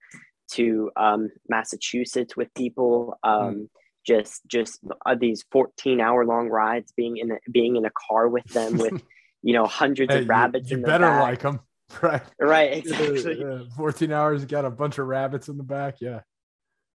to 0.53 0.91
um, 0.97 1.31
Massachusetts 1.49 2.37
with 2.37 2.53
people. 2.55 3.19
Hmm. 3.25 3.31
Um, 3.31 3.71
just 4.07 4.41
just 4.47 4.81
uh, 5.05 5.15
these 5.15 5.45
14 5.53 6.01
hour 6.01 6.25
long 6.25 6.49
rides 6.49 6.93
being 6.97 7.19
in 7.19 7.33
a, 7.33 7.39
being 7.51 7.77
in 7.77 7.85
a 7.85 7.91
car 7.91 8.29
with 8.29 8.47
them 8.47 8.79
with 8.79 9.03
you 9.43 9.53
know 9.53 9.67
hundreds 9.67 10.13
hey, 10.13 10.23
of 10.23 10.29
rabbits 10.29 10.71
you, 10.71 10.79
you 10.79 10.83
better 10.83 11.05
back. 11.05 11.23
like 11.23 11.41
them 11.41 11.61
right 12.03 12.23
right 12.41 12.73
exactly 12.79 13.45
uh, 13.45 13.65
14 13.77 14.13
hours 14.13 14.45
got 14.47 14.65
a 14.65 14.71
bunch 14.71 14.99
of 14.99 15.07
rabbits 15.07 15.49
in 15.49 15.57
the 15.57 15.63
back 15.63 15.97
yeah 16.01 16.21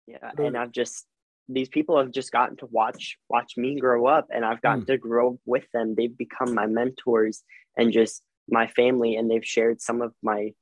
yeah 0.07 0.31
and 0.37 0.57
i've 0.57 0.71
just 0.71 1.05
these 1.49 1.67
people 1.67 1.97
have 1.97 2.11
just 2.11 2.31
gotten 2.31 2.55
to 2.55 2.67
watch 2.67 3.17
watch 3.29 3.57
me 3.57 3.79
grow 3.79 4.07
up 4.07 4.27
and 4.33 4.45
i've 4.45 4.61
gotten 4.61 4.83
mm. 4.83 4.87
to 4.87 4.97
grow 4.97 5.33
up 5.33 5.39
with 5.45 5.65
them 5.73 5.95
they've 5.95 6.17
become 6.17 6.53
my 6.53 6.67
mentors 6.67 7.43
and 7.77 7.91
just 7.91 8.21
my 8.49 8.67
family 8.67 9.15
and 9.15 9.29
they've 9.29 9.45
shared 9.45 9.81
some 9.81 10.01
of 10.01 10.13
my 10.21 10.53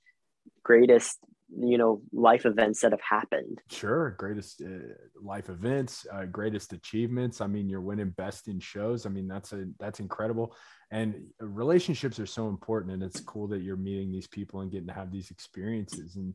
greatest 0.63 1.17
you 1.57 1.77
know 1.77 2.01
life 2.13 2.45
events 2.45 2.81
that 2.81 2.91
have 2.91 3.01
happened. 3.01 3.61
Sure 3.69 4.11
greatest 4.11 4.61
uh, 4.61 4.93
life 5.21 5.49
events 5.49 6.05
uh, 6.13 6.25
greatest 6.25 6.73
achievements. 6.73 7.41
I 7.41 7.47
mean 7.47 7.69
you're 7.69 7.81
winning 7.81 8.11
best 8.11 8.47
in 8.47 8.59
shows. 8.59 9.05
I 9.05 9.09
mean 9.09 9.27
that's 9.27 9.53
a 9.53 9.65
that's 9.79 9.99
incredible. 9.99 10.55
And 10.91 11.15
relationships 11.39 12.19
are 12.19 12.25
so 12.25 12.47
important 12.49 12.93
and 12.93 13.03
it's 13.03 13.21
cool 13.21 13.47
that 13.47 13.61
you're 13.61 13.77
meeting 13.77 14.11
these 14.11 14.27
people 14.27 14.61
and 14.61 14.71
getting 14.71 14.87
to 14.87 14.93
have 14.93 15.11
these 15.11 15.31
experiences. 15.31 16.15
And 16.15 16.33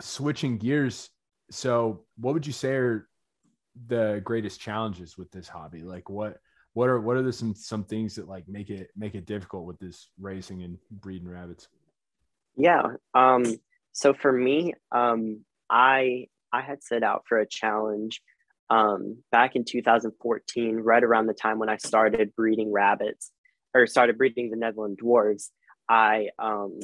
switching 0.00 0.56
gears 0.56 1.10
so 1.50 2.04
what 2.16 2.34
would 2.34 2.46
you 2.46 2.52
say 2.52 2.74
are 2.74 3.08
the 3.86 4.20
greatest 4.24 4.60
challenges 4.60 5.18
with 5.18 5.30
this 5.30 5.48
hobby? 5.48 5.82
Like 5.82 6.08
what 6.08 6.38
what 6.74 6.88
are 6.88 7.00
what 7.00 7.16
are 7.16 7.22
the 7.22 7.32
some 7.32 7.54
some 7.54 7.84
things 7.84 8.14
that 8.14 8.28
like 8.28 8.46
make 8.48 8.70
it 8.70 8.90
make 8.96 9.14
it 9.14 9.26
difficult 9.26 9.64
with 9.64 9.78
this 9.80 10.10
racing 10.20 10.62
and 10.62 10.78
breeding 10.90 11.28
rabbits 11.28 11.68
yeah. 12.60 12.82
Um, 13.14 13.44
so 13.92 14.14
for 14.14 14.32
me, 14.32 14.74
um, 14.92 15.44
I 15.68 16.26
I 16.52 16.62
had 16.62 16.82
set 16.82 17.02
out 17.02 17.24
for 17.28 17.38
a 17.38 17.46
challenge 17.46 18.20
um, 18.68 19.18
back 19.32 19.56
in 19.56 19.64
2014, 19.64 20.76
right 20.76 21.02
around 21.02 21.26
the 21.26 21.34
time 21.34 21.58
when 21.58 21.68
I 21.68 21.76
started 21.76 22.34
breeding 22.36 22.72
rabbits 22.72 23.30
or 23.74 23.86
started 23.86 24.18
breeding 24.18 24.50
the 24.50 24.56
Netherland 24.56 24.98
dwarves. 25.02 25.48
I 25.88 26.28
um, 26.38 26.80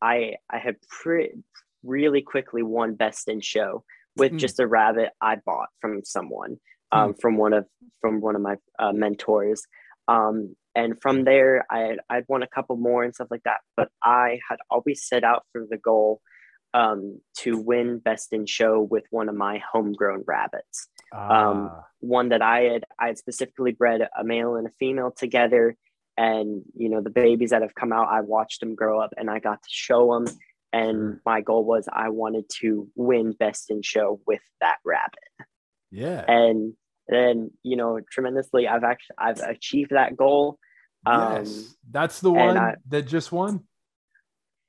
I 0.00 0.36
I 0.50 0.58
had 0.58 0.76
pre- 0.88 1.34
really 1.82 2.22
quickly 2.22 2.62
won 2.62 2.94
best 2.94 3.28
in 3.28 3.40
show 3.40 3.84
with 4.16 4.32
mm. 4.32 4.38
just 4.38 4.58
a 4.60 4.66
rabbit 4.66 5.10
I 5.20 5.36
bought 5.36 5.68
from 5.80 6.02
someone, 6.04 6.56
um, 6.90 7.12
mm. 7.12 7.20
from 7.20 7.36
one 7.36 7.52
of 7.52 7.66
from 8.00 8.20
one 8.20 8.34
of 8.34 8.42
my 8.42 8.56
uh, 8.78 8.92
mentors. 8.92 9.62
Um, 10.08 10.56
and 10.78 11.00
from 11.02 11.24
there 11.24 11.66
i 11.70 11.96
i'd 12.10 12.24
won 12.28 12.42
a 12.42 12.46
couple 12.46 12.76
more 12.76 13.02
and 13.02 13.14
stuff 13.14 13.28
like 13.30 13.42
that 13.44 13.60
but 13.76 13.90
i 14.02 14.38
had 14.48 14.58
always 14.70 15.04
set 15.04 15.24
out 15.24 15.44
for 15.52 15.66
the 15.68 15.76
goal 15.76 16.20
um, 16.74 17.22
to 17.38 17.56
win 17.56 17.98
best 17.98 18.34
in 18.34 18.44
show 18.44 18.82
with 18.82 19.04
one 19.08 19.30
of 19.30 19.34
my 19.34 19.62
homegrown 19.72 20.22
rabbits 20.26 20.88
um, 21.12 21.70
ah. 21.72 21.84
one 22.00 22.28
that 22.28 22.42
i 22.42 22.60
had 22.60 22.84
i 22.98 23.06
had 23.08 23.18
specifically 23.18 23.72
bred 23.72 24.02
a 24.18 24.24
male 24.24 24.54
and 24.56 24.66
a 24.66 24.72
female 24.78 25.10
together 25.10 25.76
and 26.16 26.62
you 26.74 26.90
know 26.90 27.00
the 27.00 27.10
babies 27.10 27.50
that 27.50 27.62
have 27.62 27.74
come 27.74 27.92
out 27.92 28.08
i 28.08 28.20
watched 28.20 28.60
them 28.60 28.74
grow 28.74 29.00
up 29.00 29.14
and 29.16 29.30
i 29.30 29.38
got 29.38 29.62
to 29.62 29.68
show 29.70 30.12
them 30.12 30.26
and 30.72 30.96
sure. 30.96 31.22
my 31.24 31.40
goal 31.40 31.64
was 31.64 31.88
i 31.90 32.10
wanted 32.10 32.44
to 32.60 32.86
win 32.94 33.32
best 33.32 33.70
in 33.70 33.80
show 33.80 34.20
with 34.26 34.42
that 34.60 34.76
rabbit 34.84 35.48
yeah 35.90 36.22
and 36.28 36.74
then 37.08 37.50
you 37.62 37.76
know 37.76 37.98
tremendously 38.12 38.68
i've 38.68 38.84
actually 38.84 39.16
i've 39.18 39.40
achieved 39.40 39.90
that 39.90 40.16
goal 40.16 40.58
um, 41.06 41.36
yes, 41.36 41.74
that's 41.90 42.20
the 42.20 42.30
one 42.30 42.56
I, 42.56 42.74
that 42.88 43.02
just 43.02 43.32
won. 43.32 43.64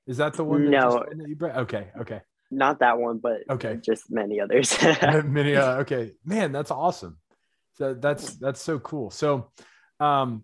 Is 0.08 0.18
that 0.18 0.34
the 0.34 0.44
one? 0.44 0.70
No. 0.70 1.06
Okay. 1.42 1.88
Okay. 2.00 2.22
Not 2.52 2.80
that 2.80 2.98
one, 2.98 3.20
but 3.20 3.42
okay, 3.50 3.78
just 3.84 4.10
many 4.10 4.40
others. 4.40 4.76
many. 5.26 5.56
Uh, 5.56 5.82
okay, 5.82 6.14
man, 6.26 6.52
that's 6.52 6.72
awesome. 6.72 7.18
So 7.74 7.94
that's 7.94 8.36
that's 8.36 8.62
so 8.62 8.80
cool. 8.80 9.12
So, 9.12 9.52
um, 10.00 10.44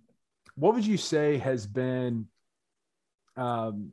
what 0.56 0.76
would 0.76 0.86
you 0.86 0.98
say 0.98 1.38
has 1.40 1.66
been, 1.66 2.28
um, 3.36 3.92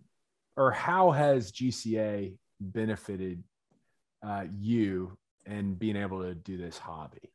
or 0.57 0.71
how 0.73 1.11
has 1.11 1.53
GCA 1.53 2.37
benefited 2.61 3.43
uh, 4.25 4.45
you 4.59 5.17
and 5.47 5.79
being 5.79 5.97
able 5.97 6.23
to 6.23 6.35
do 6.35 6.59
this 6.59 6.79
hobby? 6.79 7.33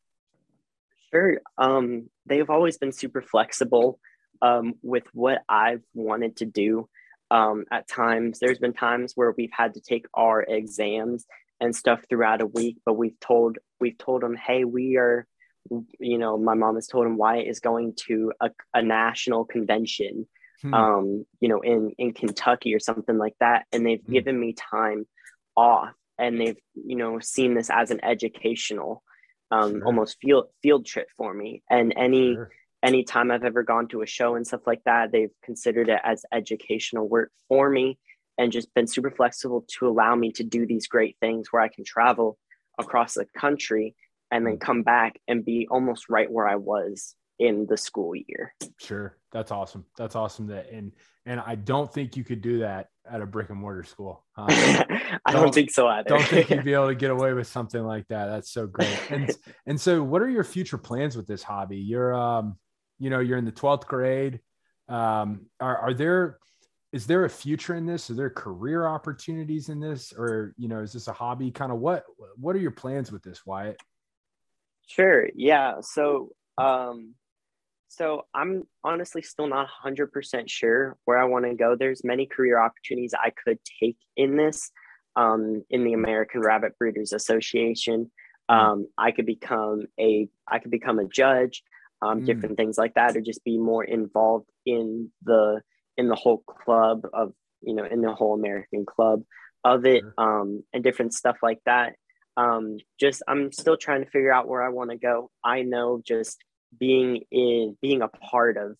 Sure. 1.12 1.42
Um, 1.58 2.10
they've 2.26 2.50
always 2.50 2.78
been 2.78 2.92
super 2.92 3.22
flexible 3.22 4.00
um, 4.42 4.76
with 4.82 5.04
what 5.14 5.44
I've 5.48 5.84
wanted 5.94 6.38
to 6.38 6.46
do. 6.46 6.90
Um, 7.30 7.66
at 7.72 7.88
times, 7.88 8.40
there's 8.40 8.60
been 8.60 8.74
times 8.74 9.14
where 9.16 9.34
we've 9.38 9.52
had 9.52 9.74
to 9.74 9.82
take 9.82 10.06
our 10.14 10.42
exams 10.42 11.26
and 11.60 11.76
stuff 11.76 12.02
throughout 12.08 12.42
a 12.42 12.46
week, 12.46 12.78
but 12.86 12.94
we've 12.94 13.20
told 13.20 13.58
we've 13.80 13.98
told 13.98 14.22
them, 14.22 14.36
hey, 14.36 14.64
we 14.64 14.98
are, 14.98 15.28
you 16.00 16.18
know, 16.18 16.38
my 16.38 16.54
mom 16.54 16.76
has 16.76 16.88
told 16.88 17.06
him 17.06 17.18
Wyatt 17.18 17.48
is 17.48 17.60
going 17.60 17.94
to 18.08 18.32
a, 18.40 18.50
a 18.74 18.82
national 18.82 19.46
convention, 19.46 20.28
hmm. 20.62 20.74
um, 20.74 21.26
you 21.40 21.50
know, 21.50 21.62
in 21.62 21.92
in 21.98 22.14
Kentucky 22.14 22.74
or 22.74 22.80
something 22.80 23.18
like 23.18 23.36
that, 23.40 23.66
and 23.72 23.86
they've 23.86 24.02
hmm. 24.02 24.14
given 24.14 24.40
me 24.40 24.54
time 24.54 25.06
off, 25.56 25.94
and 26.18 26.40
they've 26.40 26.60
you 26.76 26.96
know 26.96 27.20
seen 27.20 27.56
this 27.56 27.70
as 27.70 27.92
an 27.92 28.04
educational, 28.04 29.04
um, 29.52 29.72
sure. 29.72 29.86
almost 29.86 30.18
field 30.22 30.46
field 30.62 30.86
trip 30.86 31.08
for 31.18 31.34
me, 31.34 31.64
and 31.70 31.94
any. 31.98 32.36
Sure 32.36 32.52
anytime 32.84 33.32
I've 33.32 33.44
ever 33.44 33.64
gone 33.64 33.88
to 33.90 34.02
a 34.02 34.06
show 34.06 34.36
and 34.36 34.46
stuff 34.46 34.68
like 34.68 34.84
that, 34.86 35.12
they've 35.12 35.32
considered 35.44 35.90
it 35.90 36.00
as 36.04 36.26
educational 36.32 37.08
work 37.08 37.32
for 37.48 37.70
me 37.70 37.98
and 38.38 38.52
just 38.52 38.74
been 38.74 38.88
super 38.88 39.12
flexible 39.12 39.66
to 39.80 39.88
allow 39.88 40.16
me 40.16 40.32
to 40.34 40.44
do 40.44 40.66
these 40.66 40.88
great 40.88 41.18
things 41.20 41.48
where 41.52 41.62
I 41.62 41.70
can 41.70 41.84
travel 41.84 42.38
across 42.78 43.16
the 43.16 43.26
country 43.38 43.96
and 44.30 44.46
then 44.46 44.58
come 44.58 44.84
back 44.84 45.20
and 45.28 45.44
be 45.44 45.68
almost 45.70 46.10
right 46.10 46.32
where 46.32 46.48
I 46.48 46.56
was 46.56 47.16
in 47.40 47.66
the 47.68 47.78
school 47.78 48.16
year. 48.16 48.54
Sure. 48.80 49.16
That's 49.32 49.52
awesome. 49.52 49.86
That's 49.98 50.16
awesome 50.16 50.48
that 50.48 50.72
and 50.72 50.92
and 51.26 51.40
I 51.40 51.56
don't 51.56 51.94
think 51.94 52.16
you 52.16 52.24
could 52.24 52.42
do 52.42 52.60
that 52.60 52.88
at 53.10 53.22
a 53.22 53.26
brick 53.26 53.50
and 53.50 53.60
mortar 53.60 53.84
school. 53.84 54.26
I 54.38 54.88
don't, 55.28 55.42
don't, 55.42 55.54
think 55.54 55.72
so 55.72 55.88
either. 55.88 56.10
don't 56.10 56.24
think 56.24 56.50
you'd 56.50 56.64
be 56.64 56.74
able 56.74 56.88
to 56.88 56.96
get 56.96 57.12
away 57.18 57.34
with 57.34 57.48
something 57.48 57.84
like 57.84 58.08
that. 58.08 58.28
That's 58.28 58.52
so 58.52 58.68
great. 58.68 58.98
And 59.10 59.32
and 59.66 59.80
so 59.80 60.04
what 60.04 60.22
are 60.22 60.30
your 60.30 60.44
future 60.44 60.78
plans 60.78 61.16
with 61.16 61.28
this 61.28 61.44
hobby? 61.44 61.78
You're 61.78 62.14
um 62.14 62.58
you 63.00 63.10
know 63.10 63.20
you're 63.20 63.38
in 63.38 63.46
the 63.46 63.52
12th 63.52 63.86
grade. 63.86 64.40
Um, 64.90 65.48
are, 65.60 65.78
are 65.78 65.94
there 65.94 66.40
is 66.94 67.06
there 67.06 67.26
a 67.26 67.30
future 67.30 67.76
in 67.76 67.86
this? 67.86 68.10
Are 68.10 68.14
there 68.14 68.30
career 68.30 68.88
opportunities 68.88 69.70
in 69.70 69.80
this? 69.80 70.14
Or 70.18 70.54
you 70.58 70.68
know 70.68 70.80
is 70.80 70.94
this 70.94 71.08
a 71.08 71.14
hobby? 71.14 71.52
Kind 71.52 71.72
of 71.72 71.80
what 71.80 72.04
what 72.36 72.56
are 72.56 72.60
your 72.60 72.72
plans 72.72 73.12
with 73.12 73.24
this 73.24 73.46
wyatt? 73.46 73.78
Sure 74.88 75.28
yeah. 75.36 75.76
So 75.82 76.30
um 76.58 77.14
so 77.90 78.26
i'm 78.34 78.64
honestly 78.84 79.22
still 79.22 79.48
not 79.48 79.68
100% 79.86 80.50
sure 80.50 80.98
where 81.06 81.18
i 81.18 81.24
want 81.24 81.46
to 81.46 81.56
go. 81.56 81.76
There's 81.76 82.04
many 82.04 82.26
career 82.26 82.60
opportunities 82.60 83.14
i 83.14 83.32
could 83.32 83.60
take 83.82 83.98
in 84.16 84.36
this 84.38 84.72
um, 85.16 85.64
in 85.70 85.84
the 85.84 85.94
american 85.94 86.42
rabbit 86.42 86.78
breeders 86.78 87.14
association. 87.14 88.12
Hmm. 88.50 88.56
um, 88.56 88.88
i 88.98 89.12
could 89.12 89.26
become 89.26 89.86
a 90.00 90.30
i 90.48 90.60
could 90.60 90.72
become 90.72 91.00
a 91.00 91.08
judge 91.08 91.64
um, 92.02 92.22
mm. 92.22 92.26
different 92.26 92.58
things 92.58 92.78
like 92.78 92.94
that, 92.96 93.16
or 93.16 93.22
just 93.22 93.44
be 93.44 93.58
more 93.58 93.84
involved 93.84 94.50
in 94.66 95.12
the 95.24 95.62
in 95.98 96.08
the 96.08 96.16
whole 96.16 96.44
club 96.46 97.08
of 97.14 97.34
you 97.62 97.74
know 97.74 97.86
in 97.86 98.02
the 98.02 98.14
whole 98.14 98.34
American 98.34 98.86
club 98.86 99.24
of 99.64 99.86
it, 99.86 100.02
sure. 100.02 100.14
um, 100.18 100.64
and 100.74 100.84
different 100.84 101.14
stuff 101.14 101.38
like 101.42 101.60
that. 101.66 101.94
Um, 102.36 102.78
just 103.00 103.24
I'm 103.28 103.52
still 103.52 103.78
trying 103.78 104.04
to 104.04 104.10
figure 104.10 104.32
out 104.32 104.48
where 104.48 104.64
I 104.64 104.70
want 104.70 104.92
to 104.92 104.98
go. 104.98 105.32
I 105.44 105.64
know 105.64 106.02
just 106.06 106.38
being 106.78 107.24
in 107.32 107.78
being 107.82 108.02
a 108.02 108.08
part 108.08 108.58
of 108.58 108.76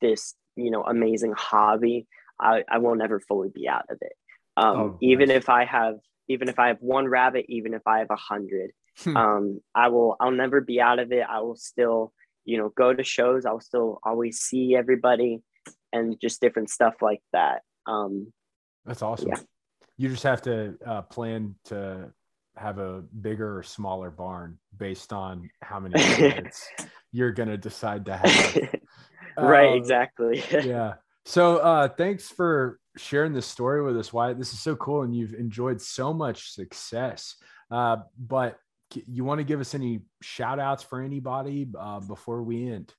this 0.00 0.34
you 0.56 0.70
know 0.70 0.82
amazing 0.82 1.34
hobby, 1.36 2.06
I, 2.38 2.64
I 2.68 2.78
will 2.78 2.94
never 2.94 3.20
fully 3.20 3.48
be 3.52 3.68
out 3.68 3.86
of 3.90 3.98
it. 4.00 4.12
Um, 4.56 4.76
oh, 4.76 4.98
even 5.00 5.28
nice. 5.28 5.38
if 5.38 5.48
I 5.48 5.64
have 5.64 5.94
even 6.28 6.48
if 6.48 6.58
I 6.58 6.68
have 6.68 6.78
one 6.80 7.08
rabbit, 7.08 7.46
even 7.48 7.74
if 7.74 7.82
I 7.86 7.98
have 7.98 8.10
a 8.10 8.16
hundred, 8.16 8.70
hmm. 8.98 9.16
um, 9.16 9.60
I 9.74 9.88
will 9.88 10.16
I'll 10.20 10.30
never 10.30 10.60
be 10.60 10.80
out 10.80 10.98
of 10.98 11.12
it. 11.12 11.24
I 11.28 11.40
will 11.40 11.56
still 11.56 12.12
you 12.44 12.58
know 12.58 12.70
go 12.76 12.92
to 12.94 13.04
shows 13.04 13.44
i'll 13.44 13.60
still 13.60 13.98
always 14.02 14.38
see 14.38 14.74
everybody 14.74 15.42
and 15.92 16.18
just 16.20 16.40
different 16.40 16.70
stuff 16.70 16.94
like 17.00 17.22
that. 17.32 17.62
Um 17.86 18.32
that's 18.84 19.02
awesome. 19.02 19.28
yeah. 19.28 19.40
you 19.96 20.08
just 20.08 20.22
have 20.22 20.42
to 20.42 20.74
uh, 20.86 21.02
plan 21.02 21.54
to 21.66 22.12
have 22.56 22.78
a 22.78 23.02
bigger 23.20 23.58
or 23.58 23.62
smaller 23.62 24.10
barn 24.10 24.58
based 24.76 25.12
on 25.12 25.50
how 25.62 25.78
many 25.80 26.02
you're 27.12 27.32
gonna 27.32 27.56
decide 27.56 28.06
to 28.06 28.16
have. 28.16 28.70
Right 29.38 29.70
um, 29.70 29.78
exactly. 29.78 30.42
yeah. 30.50 30.94
So 31.24 31.58
uh 31.58 31.88
thanks 31.88 32.28
for 32.28 32.78
sharing 32.96 33.32
this 33.32 33.46
story 33.46 33.82
with 33.82 33.96
us 33.96 34.12
why 34.12 34.32
this 34.32 34.52
is 34.52 34.60
so 34.60 34.74
cool 34.76 35.02
and 35.02 35.14
you've 35.14 35.34
enjoyed 35.34 35.80
so 35.80 36.12
much 36.12 36.52
success. 36.52 37.36
Uh 37.70 37.98
but 38.18 38.58
you 39.06 39.24
want 39.24 39.38
to 39.38 39.44
give 39.44 39.60
us 39.60 39.74
any 39.74 40.00
shout 40.22 40.58
outs 40.58 40.82
for 40.82 41.00
anybody 41.00 41.68
uh, 41.78 42.00
before 42.00 42.42
we 42.42 42.70
end? 42.70 42.94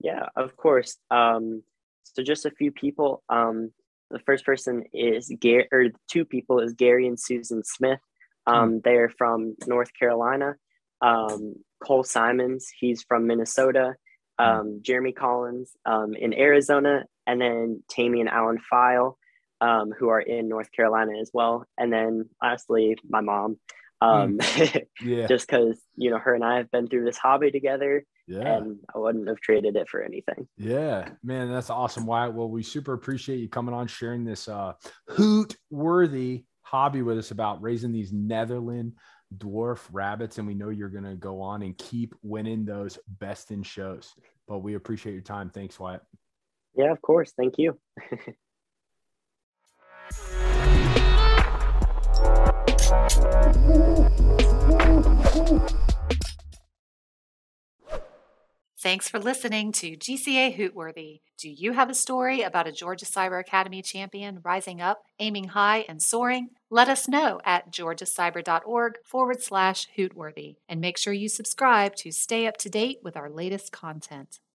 Yeah, 0.00 0.26
of 0.36 0.56
course. 0.56 0.96
Um, 1.10 1.62
so 2.02 2.22
just 2.22 2.46
a 2.46 2.50
few 2.50 2.72
people. 2.72 3.22
Um, 3.28 3.72
the 4.10 4.18
first 4.20 4.44
person 4.44 4.84
is 4.92 5.32
Gary, 5.40 5.68
or 5.72 5.86
two 6.10 6.24
people 6.24 6.60
is 6.60 6.74
Gary 6.74 7.06
and 7.06 7.18
Susan 7.18 7.62
Smith. 7.64 8.00
Um, 8.46 8.74
mm. 8.74 8.82
They're 8.82 9.08
from 9.08 9.56
North 9.66 9.90
Carolina. 9.98 10.56
Um, 11.00 11.54
Cole 11.82 12.04
Simons, 12.04 12.68
he's 12.78 13.02
from 13.02 13.26
Minnesota. 13.26 13.94
Um, 14.38 14.80
Jeremy 14.82 15.12
Collins 15.12 15.70
um, 15.86 16.14
in 16.14 16.34
Arizona, 16.34 17.04
and 17.26 17.40
then 17.40 17.82
Tammy 17.88 18.20
and 18.20 18.28
Alan 18.28 18.58
File, 18.58 19.16
um, 19.60 19.92
who 19.96 20.08
are 20.08 20.20
in 20.20 20.48
North 20.48 20.72
Carolina 20.72 21.12
as 21.20 21.30
well. 21.32 21.64
And 21.78 21.92
then 21.92 22.28
lastly, 22.42 22.96
my 23.08 23.20
mom. 23.20 23.58
Um, 24.02 24.38
mm. 24.38 24.84
yeah. 25.02 25.26
just 25.26 25.46
because 25.46 25.80
you 25.96 26.10
know 26.10 26.18
her 26.18 26.34
and 26.34 26.44
I 26.44 26.56
have 26.56 26.70
been 26.70 26.88
through 26.88 27.04
this 27.04 27.18
hobby 27.18 27.50
together. 27.50 28.04
Yeah. 28.26 28.56
And 28.56 28.78
I 28.94 28.98
wouldn't 28.98 29.28
have 29.28 29.40
traded 29.40 29.76
it 29.76 29.88
for 29.88 30.02
anything. 30.02 30.48
Yeah, 30.56 31.08
man, 31.22 31.50
that's 31.50 31.70
awesome. 31.70 32.06
Wyatt. 32.06 32.34
Well, 32.34 32.48
we 32.48 32.62
super 32.62 32.94
appreciate 32.94 33.38
you 33.38 33.48
coming 33.48 33.74
on, 33.74 33.86
sharing 33.86 34.24
this 34.24 34.48
uh, 34.48 34.72
hoot 35.08 35.56
worthy 35.70 36.44
hobby 36.62 37.02
with 37.02 37.18
us 37.18 37.30
about 37.30 37.62
raising 37.62 37.92
these 37.92 38.12
Netherland 38.12 38.94
dwarf 39.36 39.80
rabbits. 39.92 40.38
And 40.38 40.46
we 40.46 40.54
know 40.54 40.70
you're 40.70 40.88
going 40.88 41.04
to 41.04 41.16
go 41.16 41.40
on 41.40 41.62
and 41.62 41.76
keep 41.76 42.14
winning 42.22 42.64
those 42.64 42.98
best 43.18 43.50
in 43.50 43.62
shows. 43.62 44.14
But 44.48 44.60
we 44.60 44.74
appreciate 44.74 45.12
your 45.12 45.22
time. 45.22 45.50
Thanks, 45.50 45.78
Wyatt. 45.78 46.02
Yeah, 46.74 46.92
of 46.92 47.02
course. 47.02 47.32
Thank 47.36 47.58
you. 47.58 47.78
Thanks 58.82 59.08
for 59.08 59.20
listening 59.20 59.70
to 59.74 59.96
GCA 59.96 60.56
Hootworthy. 60.56 61.20
Do 61.38 61.48
you 61.48 61.72
have 61.72 61.88
a 61.88 61.94
story 61.94 62.42
about 62.42 62.66
a 62.66 62.72
Georgia 62.72 63.06
Cyber 63.06 63.38
Academy 63.38 63.80
champion 63.80 64.40
rising 64.44 64.80
up, 64.80 64.98
aiming 65.20 65.48
high, 65.48 65.84
and 65.88 66.02
soaring? 66.02 66.48
Let 66.68 66.88
us 66.88 67.06
know 67.06 67.40
at 67.44 67.72
georgiacyber.org 67.72 68.94
forward 69.04 69.40
slash 69.40 69.86
Hootworthy 69.96 70.56
and 70.68 70.80
make 70.80 70.98
sure 70.98 71.12
you 71.12 71.28
subscribe 71.28 71.94
to 71.96 72.10
stay 72.10 72.48
up 72.48 72.56
to 72.56 72.68
date 72.68 72.98
with 73.04 73.16
our 73.16 73.30
latest 73.30 73.70
content. 73.70 74.40